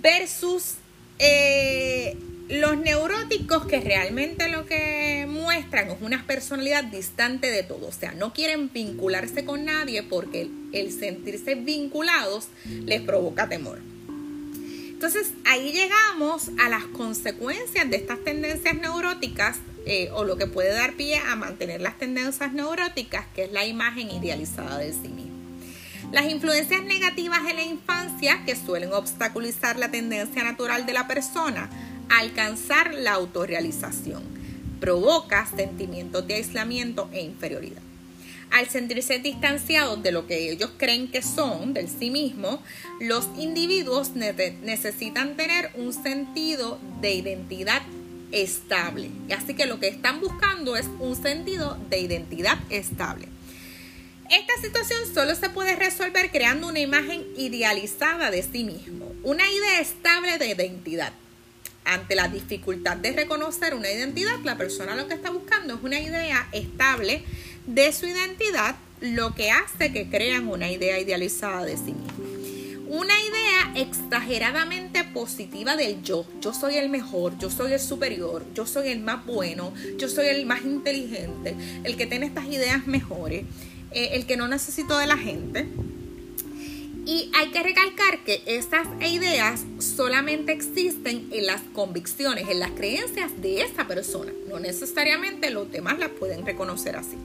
Versus 0.00 0.74
eh, 1.18 2.16
los 2.52 2.76
neuróticos 2.76 3.64
que 3.64 3.80
realmente 3.80 4.48
lo 4.48 4.66
que 4.66 5.26
muestran 5.26 5.90
es 5.90 6.02
una 6.02 6.26
personalidad 6.26 6.84
distante 6.84 7.50
de 7.50 7.62
todo, 7.62 7.88
o 7.88 7.92
sea, 7.92 8.12
no 8.12 8.34
quieren 8.34 8.70
vincularse 8.70 9.46
con 9.46 9.64
nadie 9.64 10.02
porque 10.02 10.50
el 10.72 10.92
sentirse 10.92 11.54
vinculados 11.54 12.48
les 12.66 13.00
provoca 13.00 13.48
temor. 13.48 13.78
Entonces 14.90 15.32
ahí 15.46 15.72
llegamos 15.72 16.50
a 16.62 16.68
las 16.68 16.84
consecuencias 16.84 17.88
de 17.88 17.96
estas 17.96 18.22
tendencias 18.22 18.74
neuróticas 18.74 19.56
eh, 19.86 20.10
o 20.12 20.24
lo 20.24 20.36
que 20.36 20.46
puede 20.46 20.74
dar 20.74 20.92
pie 20.92 21.16
a 21.18 21.34
mantener 21.36 21.80
las 21.80 21.98
tendencias 21.98 22.52
neuróticas, 22.52 23.24
que 23.34 23.44
es 23.44 23.52
la 23.52 23.64
imagen 23.64 24.10
idealizada 24.10 24.76
de 24.76 24.92
sí 24.92 25.08
mismo. 25.08 25.32
Las 26.12 26.30
influencias 26.30 26.82
negativas 26.84 27.40
en 27.48 27.56
la 27.56 27.62
infancia 27.62 28.44
que 28.44 28.54
suelen 28.54 28.92
obstaculizar 28.92 29.78
la 29.78 29.90
tendencia 29.90 30.44
natural 30.44 30.84
de 30.84 30.92
la 30.92 31.08
persona 31.08 31.70
alcanzar 32.18 32.94
la 32.94 33.12
autorrealización. 33.12 34.22
Provoca 34.80 35.46
sentimientos 35.46 36.26
de 36.26 36.34
aislamiento 36.34 37.08
e 37.12 37.22
inferioridad. 37.22 37.82
Al 38.50 38.68
sentirse 38.68 39.18
distanciados 39.18 40.02
de 40.02 40.12
lo 40.12 40.26
que 40.26 40.50
ellos 40.50 40.70
creen 40.76 41.08
que 41.10 41.22
son, 41.22 41.72
del 41.72 41.88
sí 41.88 42.10
mismo, 42.10 42.62
los 43.00 43.26
individuos 43.38 44.10
necesitan 44.10 45.36
tener 45.36 45.70
un 45.74 45.94
sentido 45.94 46.78
de 47.00 47.14
identidad 47.14 47.80
estable. 48.30 49.08
Así 49.34 49.54
que 49.54 49.64
lo 49.64 49.80
que 49.80 49.88
están 49.88 50.20
buscando 50.20 50.76
es 50.76 50.86
un 51.00 51.16
sentido 51.16 51.78
de 51.88 52.00
identidad 52.00 52.58
estable. 52.68 53.28
Esta 54.30 54.54
situación 54.62 55.00
solo 55.14 55.34
se 55.34 55.48
puede 55.48 55.76
resolver 55.76 56.30
creando 56.30 56.68
una 56.68 56.80
imagen 56.80 57.24
idealizada 57.36 58.30
de 58.30 58.42
sí 58.42 58.64
mismo, 58.64 59.12
una 59.22 59.50
idea 59.50 59.80
estable 59.80 60.36
de 60.38 60.48
identidad 60.48 61.12
ante 61.84 62.14
la 62.14 62.28
dificultad 62.28 62.96
de 62.96 63.12
reconocer 63.12 63.74
una 63.74 63.90
identidad, 63.90 64.38
la 64.44 64.56
persona 64.56 64.94
lo 64.94 65.08
que 65.08 65.14
está 65.14 65.30
buscando 65.30 65.74
es 65.74 65.82
una 65.82 66.00
idea 66.00 66.48
estable 66.52 67.22
de 67.66 67.92
su 67.92 68.06
identidad, 68.06 68.76
lo 69.00 69.34
que 69.34 69.50
hace 69.50 69.92
que 69.92 70.08
crean 70.08 70.48
una 70.48 70.70
idea 70.70 70.98
idealizada 70.98 71.64
de 71.64 71.76
sí 71.76 71.92
mismo. 71.92 72.32
Una 72.88 73.14
idea 73.14 73.82
exageradamente 73.82 75.02
positiva 75.02 75.76
del 75.76 76.02
yo. 76.02 76.26
Yo 76.40 76.52
soy 76.52 76.76
el 76.76 76.90
mejor, 76.90 77.38
yo 77.38 77.48
soy 77.48 77.72
el 77.72 77.80
superior, 77.80 78.44
yo 78.54 78.66
soy 78.66 78.88
el 78.88 79.00
más 79.00 79.24
bueno, 79.24 79.72
yo 79.96 80.08
soy 80.08 80.26
el 80.26 80.44
más 80.44 80.62
inteligente, 80.62 81.56
el 81.84 81.96
que 81.96 82.06
tiene 82.06 82.26
estas 82.26 82.46
ideas 82.46 82.86
mejores, 82.86 83.44
eh, 83.92 84.10
el 84.12 84.26
que 84.26 84.36
no 84.36 84.46
necesito 84.46 84.98
de 84.98 85.06
la 85.06 85.16
gente. 85.16 85.68
Y 87.04 87.30
hay 87.34 87.50
que 87.50 87.62
recalcar 87.62 88.22
que 88.24 88.42
estas 88.46 88.86
ideas 89.04 89.64
solamente 89.78 90.52
existen 90.52 91.28
en 91.32 91.46
las 91.46 91.60
convicciones, 91.72 92.48
en 92.48 92.60
las 92.60 92.70
creencias 92.70 93.32
de 93.42 93.62
esa 93.62 93.88
persona. 93.88 94.32
No 94.48 94.60
necesariamente 94.60 95.50
los 95.50 95.70
demás 95.70 95.98
las 95.98 96.10
pueden 96.10 96.46
reconocer 96.46 96.96
así. 96.96 97.16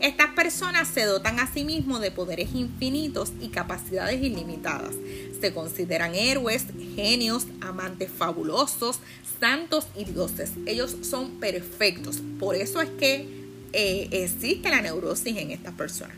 Estas 0.00 0.28
personas 0.34 0.86
se 0.86 1.04
dotan 1.04 1.40
a 1.40 1.52
sí 1.52 1.64
mismos 1.64 2.00
de 2.00 2.12
poderes 2.12 2.54
infinitos 2.54 3.32
y 3.40 3.48
capacidades 3.48 4.22
ilimitadas. 4.22 4.94
Se 5.40 5.52
consideran 5.52 6.14
héroes, 6.14 6.66
genios, 6.94 7.46
amantes 7.60 8.08
fabulosos, 8.08 9.00
santos 9.40 9.88
y 9.96 10.04
dioses. 10.04 10.52
Ellos 10.66 10.96
son 11.02 11.40
perfectos. 11.40 12.20
Por 12.38 12.54
eso 12.54 12.80
es 12.80 12.90
que 12.90 13.26
eh, 13.72 14.08
existe 14.12 14.70
la 14.70 14.80
neurosis 14.80 15.36
en 15.36 15.50
estas 15.50 15.74
personas. 15.74 16.16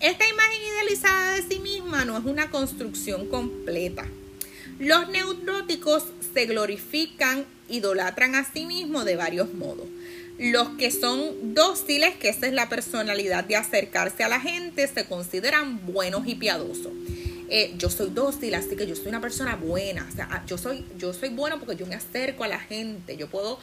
Esta 0.00 0.26
imagen 0.26 0.62
idealizada 0.62 1.34
de 1.34 1.42
sí 1.42 1.58
misma 1.58 2.06
no 2.06 2.16
es 2.16 2.24
una 2.24 2.50
construcción 2.50 3.28
completa. 3.28 4.06
Los 4.78 5.10
neuróticos 5.10 6.04
se 6.32 6.46
glorifican, 6.46 7.44
idolatran 7.68 8.34
a 8.34 8.50
sí 8.50 8.64
mismos 8.64 9.04
de 9.04 9.16
varios 9.16 9.52
modos. 9.52 9.86
Los 10.38 10.70
que 10.78 10.90
son 10.90 11.52
dóciles, 11.52 12.14
que 12.14 12.30
esa 12.30 12.46
es 12.46 12.54
la 12.54 12.70
personalidad 12.70 13.44
de 13.44 13.56
acercarse 13.56 14.24
a 14.24 14.30
la 14.30 14.40
gente, 14.40 14.88
se 14.88 15.04
consideran 15.04 15.84
buenos 15.84 16.26
y 16.26 16.34
piadosos. 16.34 16.92
Eh, 17.52 17.74
yo 17.76 17.90
soy 17.90 18.10
dócil, 18.10 18.54
así 18.54 18.76
que 18.76 18.86
yo 18.86 18.94
soy 18.94 19.08
una 19.08 19.20
persona 19.20 19.56
buena. 19.56 20.06
O 20.08 20.14
sea, 20.14 20.28
ah, 20.30 20.44
yo 20.46 20.56
soy, 20.56 20.84
yo 20.96 21.12
soy 21.12 21.30
bueno 21.30 21.58
porque 21.58 21.74
yo 21.74 21.84
me 21.84 21.96
acerco 21.96 22.44
a 22.44 22.48
la 22.48 22.60
gente. 22.60 23.16
Yo 23.16 23.28
puedo 23.28 23.58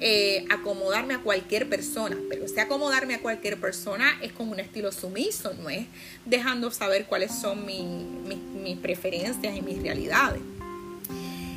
eh, 0.00 0.46
acomodarme 0.48 1.14
a 1.14 1.18
cualquier 1.18 1.68
persona, 1.68 2.16
pero 2.30 2.46
si 2.46 2.60
acomodarme 2.60 3.14
a 3.14 3.20
cualquier 3.20 3.58
persona 3.60 4.16
es 4.22 4.32
con 4.32 4.48
un 4.48 4.60
estilo 4.60 4.92
sumiso, 4.92 5.52
no 5.54 5.68
es 5.68 5.86
dejando 6.24 6.70
saber 6.70 7.06
cuáles 7.06 7.32
son 7.34 7.66
mis 7.66 8.78
preferencias 8.78 9.56
y 9.56 9.60
mis 9.60 9.82
realidades. 9.82 10.40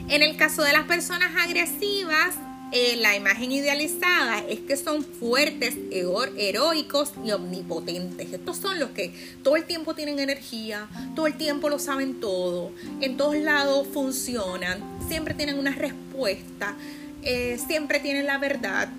En 0.07 0.23
el 0.23 0.37
caso 0.37 0.63
de 0.63 0.73
las 0.73 0.85
personas 0.85 1.35
agresivas, 1.35 2.35
eh, 2.77 2.97
la 2.97 3.15
imagen 3.15 3.53
idealizada 3.53 4.39
es 4.49 4.59
que 4.59 4.75
son 4.75 5.01
fuertes, 5.01 5.77
heroicos 5.91 7.13
y 7.23 7.31
omnipotentes. 7.31 8.33
Estos 8.33 8.57
son 8.57 8.81
los 8.81 8.89
que 8.89 9.13
todo 9.43 9.55
el 9.55 9.63
tiempo 9.63 9.95
tienen 9.95 10.19
energía, 10.19 10.89
todo 11.15 11.25
el 11.25 11.37
tiempo 11.37 11.69
lo 11.69 11.79
saben 11.79 12.19
todo, 12.19 12.73
en 12.99 13.15
todos 13.15 13.37
lados 13.37 13.87
funcionan, 13.93 14.83
siempre 15.07 15.33
tienen 15.33 15.57
una 15.57 15.71
respuesta, 15.71 16.75
eh, 17.23 17.57
siempre 17.65 18.01
tienen 18.01 18.25
la 18.25 18.39
verdad. 18.39 18.89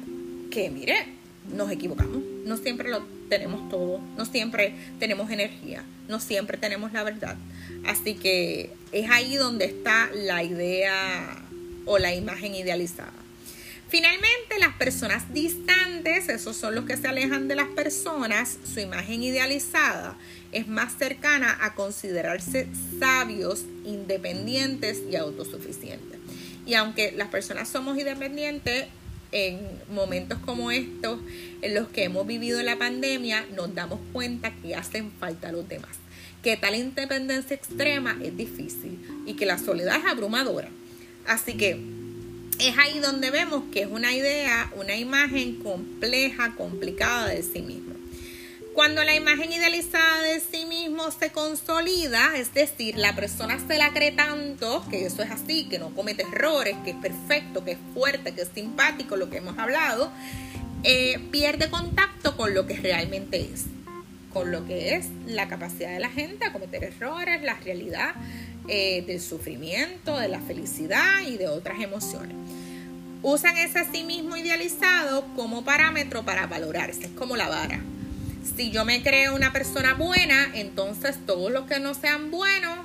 Que 0.50 0.70
mire, 0.70 0.96
nos 1.54 1.70
equivocamos, 1.70 2.22
no 2.46 2.56
siempre 2.56 2.88
lo 2.88 3.02
tenemos 3.28 3.68
todo, 3.68 4.00
no 4.16 4.24
siempre 4.24 4.74
tenemos 4.98 5.30
energía, 5.30 5.84
no 6.08 6.18
siempre 6.18 6.56
tenemos 6.56 6.94
la 6.94 7.02
verdad. 7.02 7.36
Así 7.84 8.14
que 8.14 8.70
es 8.92 9.10
ahí 9.10 9.36
donde 9.36 9.66
está 9.66 10.08
la 10.14 10.42
idea 10.42 11.44
o 11.84 11.98
la 11.98 12.14
imagen 12.14 12.54
idealizada. 12.54 13.25
Finalmente, 13.88 14.58
las 14.58 14.74
personas 14.74 15.32
distantes, 15.32 16.28
esos 16.28 16.56
son 16.56 16.74
los 16.74 16.86
que 16.86 16.96
se 16.96 17.06
alejan 17.06 17.46
de 17.46 17.54
las 17.54 17.68
personas, 17.68 18.58
su 18.64 18.80
imagen 18.80 19.22
idealizada 19.22 20.16
es 20.52 20.66
más 20.68 20.96
cercana 20.96 21.58
a 21.60 21.74
considerarse 21.74 22.66
sabios, 22.98 23.64
independientes 23.84 25.02
y 25.10 25.16
autosuficientes. 25.16 26.18
Y 26.64 26.74
aunque 26.74 27.12
las 27.12 27.28
personas 27.28 27.68
somos 27.68 27.98
independientes, 27.98 28.86
en 29.32 29.60
momentos 29.90 30.38
como 30.44 30.70
estos, 30.70 31.20
en 31.60 31.74
los 31.74 31.88
que 31.88 32.04
hemos 32.04 32.26
vivido 32.26 32.62
la 32.62 32.78
pandemia, 32.78 33.44
nos 33.54 33.74
damos 33.74 34.00
cuenta 34.12 34.52
que 34.62 34.74
hacen 34.74 35.12
falta 35.20 35.52
los 35.52 35.68
demás. 35.68 35.90
Que 36.42 36.56
tal 36.56 36.74
independencia 36.74 37.54
extrema 37.54 38.16
es 38.22 38.36
difícil 38.36 38.98
y 39.26 39.34
que 39.34 39.46
la 39.46 39.58
soledad 39.58 39.98
es 39.98 40.06
abrumadora. 40.06 40.70
Así 41.26 41.54
que 41.54 41.78
es 42.58 42.78
ahí 42.78 42.98
donde 43.00 43.30
vemos 43.30 43.64
que 43.72 43.82
es 43.82 43.88
una 43.88 44.12
idea, 44.12 44.70
una 44.76 44.96
imagen 44.96 45.56
compleja, 45.56 46.54
complicada 46.56 47.28
de 47.28 47.42
sí 47.42 47.62
mismo. 47.62 47.94
Cuando 48.72 49.02
la 49.04 49.14
imagen 49.14 49.52
idealizada 49.52 50.22
de 50.22 50.38
sí 50.40 50.66
mismo 50.66 51.10
se 51.10 51.30
consolida, 51.32 52.36
es 52.36 52.52
decir, 52.52 52.98
la 52.98 53.14
persona 53.14 53.58
se 53.66 53.78
la 53.78 53.92
cree 53.94 54.12
tanto, 54.12 54.84
que 54.90 55.06
eso 55.06 55.22
es 55.22 55.30
así, 55.30 55.64
que 55.64 55.78
no 55.78 55.94
comete 55.94 56.24
errores, 56.24 56.76
que 56.84 56.90
es 56.90 56.96
perfecto, 56.96 57.64
que 57.64 57.72
es 57.72 57.78
fuerte, 57.94 58.34
que 58.34 58.42
es 58.42 58.50
simpático, 58.54 59.16
lo 59.16 59.30
que 59.30 59.38
hemos 59.38 59.58
hablado, 59.58 60.12
eh, 60.82 61.18
pierde 61.30 61.70
contacto 61.70 62.36
con 62.36 62.52
lo 62.52 62.66
que 62.66 62.76
realmente 62.76 63.40
es, 63.40 63.64
con 64.30 64.52
lo 64.52 64.66
que 64.66 64.94
es 64.94 65.06
la 65.26 65.48
capacidad 65.48 65.92
de 65.92 66.00
la 66.00 66.10
gente 66.10 66.44
a 66.44 66.52
cometer 66.52 66.84
errores, 66.84 67.42
la 67.42 67.54
realidad 67.54 68.14
eh, 68.68 69.04
del 69.06 69.20
sufrimiento, 69.20 70.18
de 70.18 70.28
la 70.28 70.40
felicidad 70.40 71.26
y 71.26 71.36
de 71.36 71.48
otras 71.48 71.80
emociones. 71.80 72.36
Usan 73.22 73.56
ese 73.56 73.84
sí 73.92 74.04
mismo 74.04 74.36
idealizado 74.36 75.24
como 75.34 75.64
parámetro 75.64 76.24
para 76.24 76.46
valorarse, 76.46 77.04
es 77.04 77.10
como 77.10 77.36
la 77.36 77.48
vara. 77.48 77.80
Si 78.56 78.70
yo 78.70 78.84
me 78.84 79.02
creo 79.02 79.34
una 79.34 79.52
persona 79.52 79.94
buena, 79.94 80.50
entonces 80.54 81.16
todos 81.26 81.50
los 81.50 81.66
que 81.66 81.80
no 81.80 81.94
sean 81.94 82.30
buenos, 82.30 82.78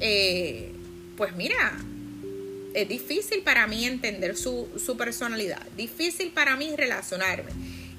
eh, 0.00 0.72
pues 1.16 1.34
mira, 1.34 1.76
es 2.74 2.88
difícil 2.88 3.42
para 3.42 3.66
mí 3.66 3.84
entender 3.84 4.36
su, 4.36 4.68
su 4.84 4.96
personalidad, 4.96 5.62
difícil 5.76 6.30
para 6.30 6.56
mí 6.56 6.74
relacionarme. 6.76 7.50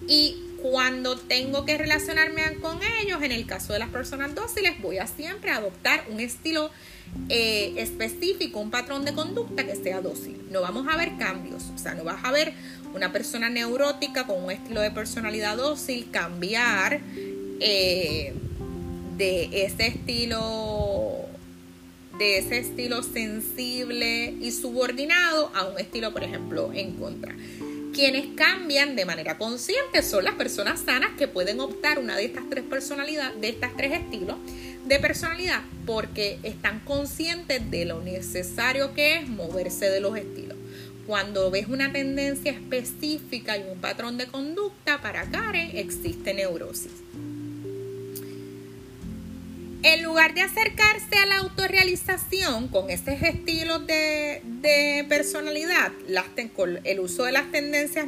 Y 0.08 0.38
cuando 0.62 1.17
tengo 1.17 1.65
que 1.65 1.78
relacionarme 1.78 2.56
con 2.62 2.80
ellos, 3.01 3.21
en 3.23 3.32
el 3.32 3.45
caso 3.45 3.73
de 3.73 3.80
las 3.80 3.89
personas 3.89 4.36
dóciles, 4.36 4.80
voy 4.82 4.97
a 4.97 5.08
siempre 5.08 5.51
adoptar 5.51 6.06
un 6.10 6.19
estilo 6.19 6.71
eh, 7.30 7.74
específico, 7.78 8.60
un 8.60 8.70
patrón 8.70 9.06
de 9.06 9.13
conducta 9.13 9.65
que 9.65 9.76
sea 9.76 10.02
dócil. 10.02 10.39
No 10.52 10.62
vamos 10.62 10.88
a 10.88 10.98
ver 10.98 11.18
cambios, 11.18 11.63
o 11.74 11.78
sea, 11.78 11.96
no 11.96 12.04
vas 12.04 12.24
a 12.24 12.32
ver 12.32 12.54
una 12.94 13.12
persona 13.12 13.50
neurótica 13.50 14.26
con 14.26 14.44
un 14.44 14.52
estilo 14.52 14.82
de 14.82 14.91
personalidad 14.91 15.58
dócil 15.58 16.08
cambiar 16.12 17.02
eh, 17.60 18.34
de 19.18 19.65
ese 19.65 19.88
estilo 19.88 21.26
de 22.18 22.38
ese 22.38 22.60
estilo 22.60 23.04
sensible 23.04 24.34
y 24.39 24.52
subordinado 24.52 25.52
a 25.54 25.65
un 25.65 25.78
estilo, 25.78 26.13
por 26.13 26.24
ejemplo, 26.24 26.72
en 26.74 26.94
contra. 26.94 27.36
Quienes 27.94 28.28
cambian 28.36 28.96
de 28.96 29.06
manera 29.06 29.38
consciente 29.38 30.02
son 30.02 30.24
las 30.24 30.36
personas 30.36 30.82
sanas 30.82 31.12
que 31.18 31.28
pueden 31.28 31.60
optar 31.60 32.00
una 32.00 32.15
de 32.15 32.26
estas 32.26 32.44
tres 32.50 32.63
personalidades, 32.63 33.39
de 33.41 33.50
estas 33.50 33.76
tres 33.76 33.94
estilos 33.94 34.38
de 34.86 35.00
personalidad, 35.00 35.62
porque 35.86 36.39
están 36.43 36.80
conscientes 36.82 37.69
de 37.71 37.86
lo 37.86 38.02
necesario 38.02 38.93
que 38.93 39.17
es 39.17 39.28
moverse 39.28 39.89
de 39.89 40.00
los 40.00 40.15
estilos. 40.17 40.58
Cuando 41.08 41.52
ves 41.52 41.67
una 41.67 41.91
tendencia 41.91 42.52
específica 42.52 43.58
y 43.58 43.63
un 43.71 43.80
patrón 43.80 44.17
de 44.17 44.28
conducta, 44.28 45.02
para 45.02 45.30
Karen 45.30 45.71
existe 45.74 46.34
neurosis. 46.34 46.91
En 49.84 50.02
lugar 50.02 50.34
de 50.34 50.41
acercarse 50.41 51.15
a 51.15 51.28
la 51.28 51.38
autorrealización 51.38 52.69
con 52.69 52.89
estos 52.89 53.21
estilos 53.21 53.86
de, 53.86 55.06
personalidad, 55.08 55.91
con 56.56 56.80
el 56.84 57.00
uso 57.00 57.26
de 57.26 57.32
las 57.32 57.52
tendencias 57.52 58.08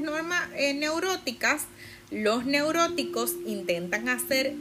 eh, 0.56 0.74
neuróticas, 0.74 1.68
los 2.10 2.46
neuróticos 2.46 3.36
intentan 3.46 4.10
hacer 4.10 4.56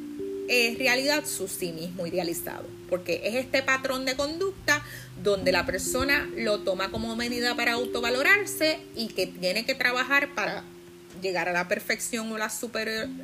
eh, 0.49 0.75
realidad 0.79 1.25
su 1.27 1.49
sí 1.49 1.73
mismo 1.73 2.07
idealizado, 2.07 2.65
porque 2.89 3.21
es 3.25 3.35
este 3.35 3.63
patrón 3.63 4.05
de 4.05 4.17
conducta 4.17 4.83
donde 5.23 5.53
la 5.53 5.67
persona 5.67 6.29
lo 6.37 6.61
toma 6.61 6.91
como 6.91 7.17
medida 7.17 7.57
para 7.57 7.73
autovalorarse 7.73 8.79
y 8.95 9.09
que 9.09 9.27
tiene 9.27 9.65
que 9.65 9.75
trabajar 9.75 10.35
para 10.35 10.63
llegar 11.23 11.49
a 11.49 11.53
la 11.53 11.67
perfección 11.67 12.31
o 12.33 12.39
la 12.39 12.51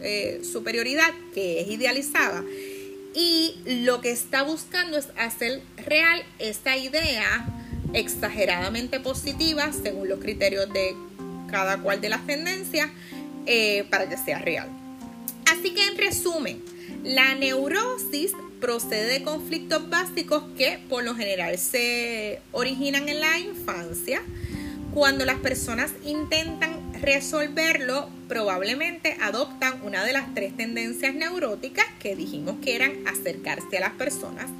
eh, 0.02 0.40
superioridad 0.50 1.10
que 1.34 1.60
es 1.60 1.68
idealizada 1.68 2.42
y 3.14 3.54
lo 3.84 4.00
que 4.00 4.10
está 4.10 4.42
buscando 4.42 4.96
es 4.96 5.08
hacer 5.18 5.60
real 5.76 6.22
esta 6.38 6.76
idea 6.76 7.46
exageradamente 7.92 9.00
positiva 9.00 9.70
según 9.72 10.08
los 10.08 10.18
criterios 10.20 10.72
de 10.72 10.94
cada 11.50 11.78
cual 11.78 12.00
de 12.00 12.08
las 12.08 12.26
tendencias 12.26 12.88
eh, 13.46 13.84
para 13.90 14.08
que 14.08 14.16
sea 14.16 14.38
real. 14.38 14.68
Así 15.50 15.74
que 15.74 15.86
en 15.86 15.98
resumen, 15.98 16.62
la 17.02 17.34
neurosis 17.34 18.32
procede 18.60 19.06
de 19.06 19.22
conflictos 19.22 19.90
básicos 19.90 20.44
que 20.56 20.78
por 20.88 21.02
lo 21.02 21.14
general 21.14 21.58
se 21.58 22.40
originan 22.52 23.08
en 23.08 23.20
la 23.20 23.38
infancia 23.38 24.22
cuando 24.92 25.24
las 25.24 25.38
personas 25.38 25.92
intentan 26.04 26.92
resolverlo, 27.00 28.10
probablemente 28.28 29.16
adoptan 29.22 29.80
una 29.82 30.04
de 30.04 30.12
las 30.12 30.34
tres 30.34 30.54
tendencias 30.56 31.14
neuróticas 31.14 31.86
que 31.98 32.14
dijimos 32.14 32.56
que 32.62 32.76
eran 32.76 32.92
acercarse 33.06 33.78
a 33.78 33.80
las 33.80 33.92
personas, 33.92 34.50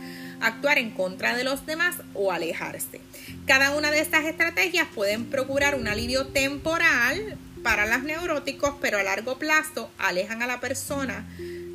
actuar 0.41 0.79
en 0.79 0.91
contra 0.91 1.37
de 1.37 1.45
los 1.45 1.67
demás 1.67 1.97
o 2.15 2.33
alejarse. 2.33 3.01
Cada 3.47 3.77
una 3.77 3.91
de 3.91 4.01
estas 4.01 4.25
estrategias 4.25 4.89
pueden 4.95 5.27
procurar 5.27 5.75
un 5.75 5.87
alivio 5.87 6.27
temporal 6.29 7.37
para 7.63 7.87
los 7.87 8.03
neuróticos, 8.03 8.75
pero 8.81 8.99
a 8.99 9.03
largo 9.03 9.39
plazo 9.39 9.91
alejan 9.99 10.43
a 10.43 10.47
la 10.47 10.61
persona 10.61 11.27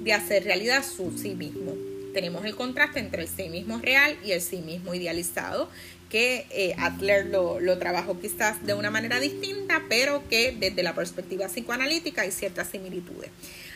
de 0.07 0.13
hacer 0.13 0.45
realidad 0.45 0.83
su 0.83 1.17
sí 1.17 1.35
mismo. 1.35 1.73
tenemos 2.13 2.45
el 2.45 2.55
contraste 2.55 2.99
entre 2.99 3.21
el 3.23 3.27
sí 3.27 3.47
mismo 3.49 3.77
real 3.77 4.17
y 4.25 4.31
el 4.31 4.41
sí 4.41 4.57
mismo 4.57 4.95
idealizado, 4.95 5.69
que 6.09 6.47
eh, 6.49 6.73
Adler 6.79 7.27
lo, 7.27 7.59
lo 7.59 7.77
trabajó 7.77 8.19
quizás 8.19 8.65
de 8.65 8.73
una 8.73 8.89
manera 8.89 9.19
distinta, 9.19 9.83
pero 9.87 10.27
que 10.27 10.55
desde 10.57 10.81
la 10.81 10.95
perspectiva 10.95 11.47
psicoanalítica 11.47 12.23
hay 12.23 12.31
ciertas 12.31 12.69
similitudes. 12.69 13.29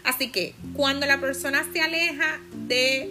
Así 0.04 0.32
que 0.32 0.56
cuando 0.74 1.06
la 1.06 1.20
persona 1.20 1.68
se 1.72 1.82
aleja 1.82 2.40
de 2.68 3.10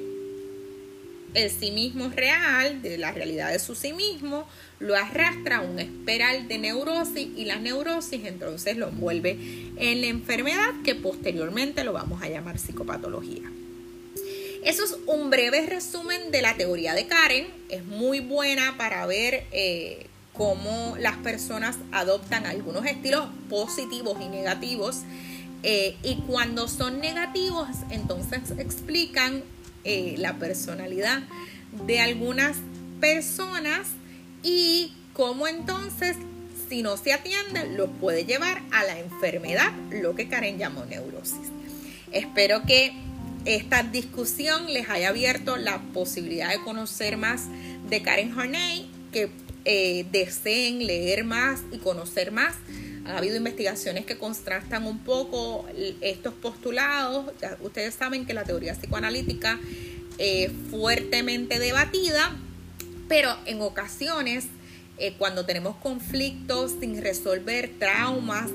el 1.34 1.50
sí 1.50 1.70
mismo 1.70 2.08
real, 2.08 2.82
de 2.82 2.98
la 2.98 3.12
realidad 3.12 3.52
de 3.52 3.60
su 3.60 3.76
sí 3.76 3.92
mismo, 3.92 4.48
lo 4.80 4.96
arrastra 4.96 5.58
a 5.58 5.60
un 5.60 5.78
espiral 5.78 6.48
de 6.48 6.58
neurosis 6.58 7.28
y 7.36 7.44
la 7.44 7.56
neurosis 7.56 8.24
entonces 8.24 8.76
lo 8.76 8.88
envuelve 8.88 9.38
en 9.76 10.00
la 10.00 10.06
enfermedad 10.08 10.72
que 10.82 10.94
posteriormente 10.94 11.84
lo 11.84 11.92
vamos 11.92 12.22
a 12.22 12.28
llamar 12.28 12.58
psicopatología. 12.58 13.42
Eso 14.64 14.84
es 14.84 14.96
un 15.06 15.30
breve 15.30 15.64
resumen 15.66 16.30
de 16.30 16.42
la 16.42 16.54
teoría 16.56 16.94
de 16.94 17.06
Karen. 17.06 17.46
Es 17.70 17.84
muy 17.84 18.20
buena 18.20 18.76
para 18.76 19.06
ver 19.06 19.44
eh, 19.52 20.06
cómo 20.34 20.96
las 20.98 21.16
personas 21.18 21.76
adoptan 21.92 22.44
algunos 22.44 22.84
estilos 22.84 23.28
positivos 23.48 24.18
y 24.20 24.28
negativos. 24.28 24.98
Eh, 25.62 25.96
y 26.02 26.16
cuando 26.26 26.68
son 26.68 27.00
negativos, 27.00 27.68
entonces 27.90 28.50
explican 28.58 29.42
eh, 29.84 30.14
la 30.18 30.38
personalidad 30.38 31.22
de 31.86 32.00
algunas 32.00 32.56
personas 33.00 33.86
y 34.42 34.92
cómo 35.12 35.46
entonces, 35.46 36.16
si 36.68 36.82
no 36.82 36.96
se 36.96 37.12
atiende, 37.12 37.68
lo 37.76 37.88
puede 37.88 38.24
llevar 38.24 38.62
a 38.70 38.84
la 38.84 38.98
enfermedad, 38.98 39.72
lo 39.90 40.14
que 40.14 40.28
Karen 40.28 40.58
llamó 40.58 40.84
neurosis. 40.84 41.48
Espero 42.12 42.62
que 42.64 42.92
esta 43.44 43.82
discusión 43.82 44.72
les 44.72 44.88
haya 44.88 45.08
abierto 45.08 45.56
la 45.56 45.80
posibilidad 45.94 46.50
de 46.50 46.60
conocer 46.62 47.16
más 47.16 47.46
de 47.88 48.02
Karen 48.02 48.38
Horney, 48.38 48.90
que 49.12 49.30
eh, 49.64 50.06
deseen 50.10 50.86
leer 50.86 51.24
más 51.24 51.60
y 51.72 51.78
conocer 51.78 52.32
más. 52.32 52.54
Ha 53.06 53.18
habido 53.18 53.36
investigaciones 53.36 54.04
que 54.04 54.18
contrastan 54.18 54.86
un 54.86 54.98
poco 54.98 55.66
estos 56.00 56.34
postulados. 56.34 57.32
ustedes 57.60 57.94
saben 57.94 58.26
que 58.26 58.34
la 58.34 58.44
teoría 58.44 58.74
psicoanalítica 58.74 59.58
es 60.18 60.50
fuertemente 60.70 61.58
debatida, 61.58 62.36
pero 63.10 63.36
en 63.44 63.60
ocasiones, 63.60 64.46
eh, 64.98 65.14
cuando 65.18 65.44
tenemos 65.44 65.74
conflictos 65.74 66.76
sin 66.78 67.02
resolver, 67.02 67.72
traumas, 67.76 68.48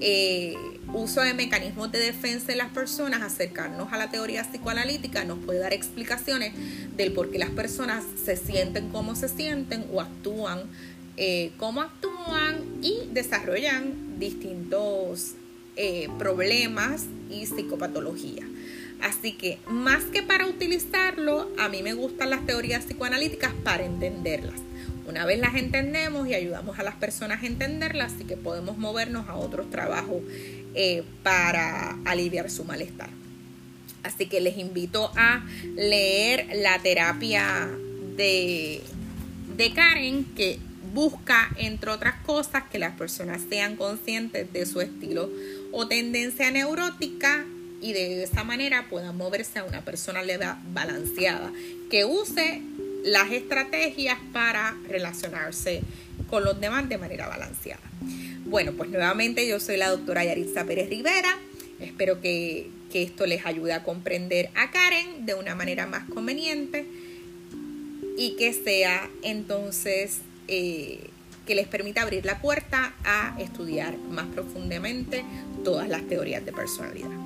eh, 0.00 0.54
uso 0.94 1.22
de 1.22 1.34
mecanismos 1.34 1.90
de 1.90 1.98
defensa 1.98 2.46
de 2.46 2.54
las 2.54 2.70
personas, 2.70 3.20
acercarnos 3.22 3.92
a 3.92 3.98
la 3.98 4.08
teoría 4.08 4.44
psicoanalítica 4.44 5.24
nos 5.24 5.40
puede 5.40 5.58
dar 5.58 5.72
explicaciones 5.72 6.52
del 6.96 7.12
por 7.12 7.32
qué 7.32 7.38
las 7.40 7.50
personas 7.50 8.04
se 8.24 8.36
sienten 8.36 8.90
como 8.90 9.16
se 9.16 9.28
sienten 9.28 9.84
o 9.92 10.00
actúan 10.00 10.60
eh, 11.16 11.50
como 11.56 11.80
actúan 11.80 12.62
y 12.82 13.08
desarrollan 13.12 14.20
distintos 14.20 15.32
eh, 15.76 16.08
problemas 16.18 17.06
y 17.30 17.46
psicopatología. 17.46 18.44
Así 19.02 19.32
que 19.32 19.58
más 19.68 20.04
que 20.04 20.22
para 20.22 20.46
utilizarlo, 20.46 21.50
a 21.58 21.68
mí 21.68 21.82
me 21.82 21.94
gustan 21.94 22.30
las 22.30 22.44
teorías 22.46 22.84
psicoanalíticas 22.84 23.52
para 23.64 23.84
entenderlas. 23.84 24.60
Una 25.06 25.24
vez 25.24 25.38
las 25.38 25.54
entendemos 25.54 26.26
y 26.26 26.34
ayudamos 26.34 26.78
a 26.78 26.82
las 26.82 26.96
personas 26.96 27.42
a 27.42 27.46
entenderlas, 27.46 28.14
así 28.14 28.24
que 28.24 28.36
podemos 28.36 28.76
movernos 28.76 29.28
a 29.28 29.36
otros 29.36 29.70
trabajos 29.70 30.22
eh, 30.74 31.04
para 31.22 31.96
aliviar 32.04 32.50
su 32.50 32.64
malestar. 32.64 33.10
Así 34.02 34.26
que 34.26 34.40
les 34.40 34.58
invito 34.58 35.12
a 35.16 35.44
leer 35.76 36.48
la 36.54 36.78
terapia 36.80 37.68
de, 38.16 38.82
de 39.56 39.72
Karen, 39.72 40.24
que 40.36 40.58
busca, 40.92 41.50
entre 41.56 41.90
otras 41.90 42.16
cosas, 42.22 42.64
que 42.70 42.78
las 42.78 42.96
personas 42.96 43.42
sean 43.48 43.76
conscientes 43.76 44.52
de 44.52 44.66
su 44.66 44.80
estilo 44.80 45.30
o 45.72 45.86
tendencia 45.86 46.50
neurótica 46.50 47.44
y 47.80 47.92
de 47.92 48.22
esa 48.22 48.44
manera 48.44 48.86
puedan 48.88 49.16
moverse 49.16 49.58
a 49.58 49.64
una 49.64 49.84
persona 49.84 50.22
balanceada 50.72 51.52
que 51.90 52.04
use 52.04 52.62
las 53.04 53.30
estrategias 53.30 54.18
para 54.32 54.76
relacionarse 54.88 55.82
con 56.28 56.44
los 56.44 56.60
demás 56.60 56.88
de 56.88 56.98
manera 56.98 57.28
balanceada. 57.28 57.82
Bueno, 58.44 58.72
pues 58.72 58.90
nuevamente 58.90 59.46
yo 59.46 59.60
soy 59.60 59.76
la 59.76 59.88
doctora 59.88 60.24
Yaritza 60.24 60.64
Pérez 60.64 60.88
Rivera. 60.88 61.38
Espero 61.80 62.20
que, 62.20 62.70
esto 62.94 63.26
les 63.26 63.44
ayude 63.44 63.74
a 63.74 63.82
comprender 63.82 64.48
a 64.54 64.70
Karen 64.70 65.26
de 65.26 65.34
una 65.34 65.54
manera 65.54 65.86
más 65.86 66.08
conveniente 66.08 66.86
y 68.16 68.36
que 68.36 68.54
sea 68.54 69.10
entonces 69.20 70.20
eh, 70.48 71.10
que 71.44 71.54
les 71.54 71.68
permita 71.68 72.00
abrir 72.00 72.24
la 72.24 72.40
puerta 72.40 72.94
a 73.04 73.36
estudiar 73.38 73.98
más 73.98 74.24
profundamente 74.28 75.26
todas 75.62 75.90
las 75.90 76.08
teorías 76.08 76.42
de 76.46 76.52
personalidad. 76.54 77.25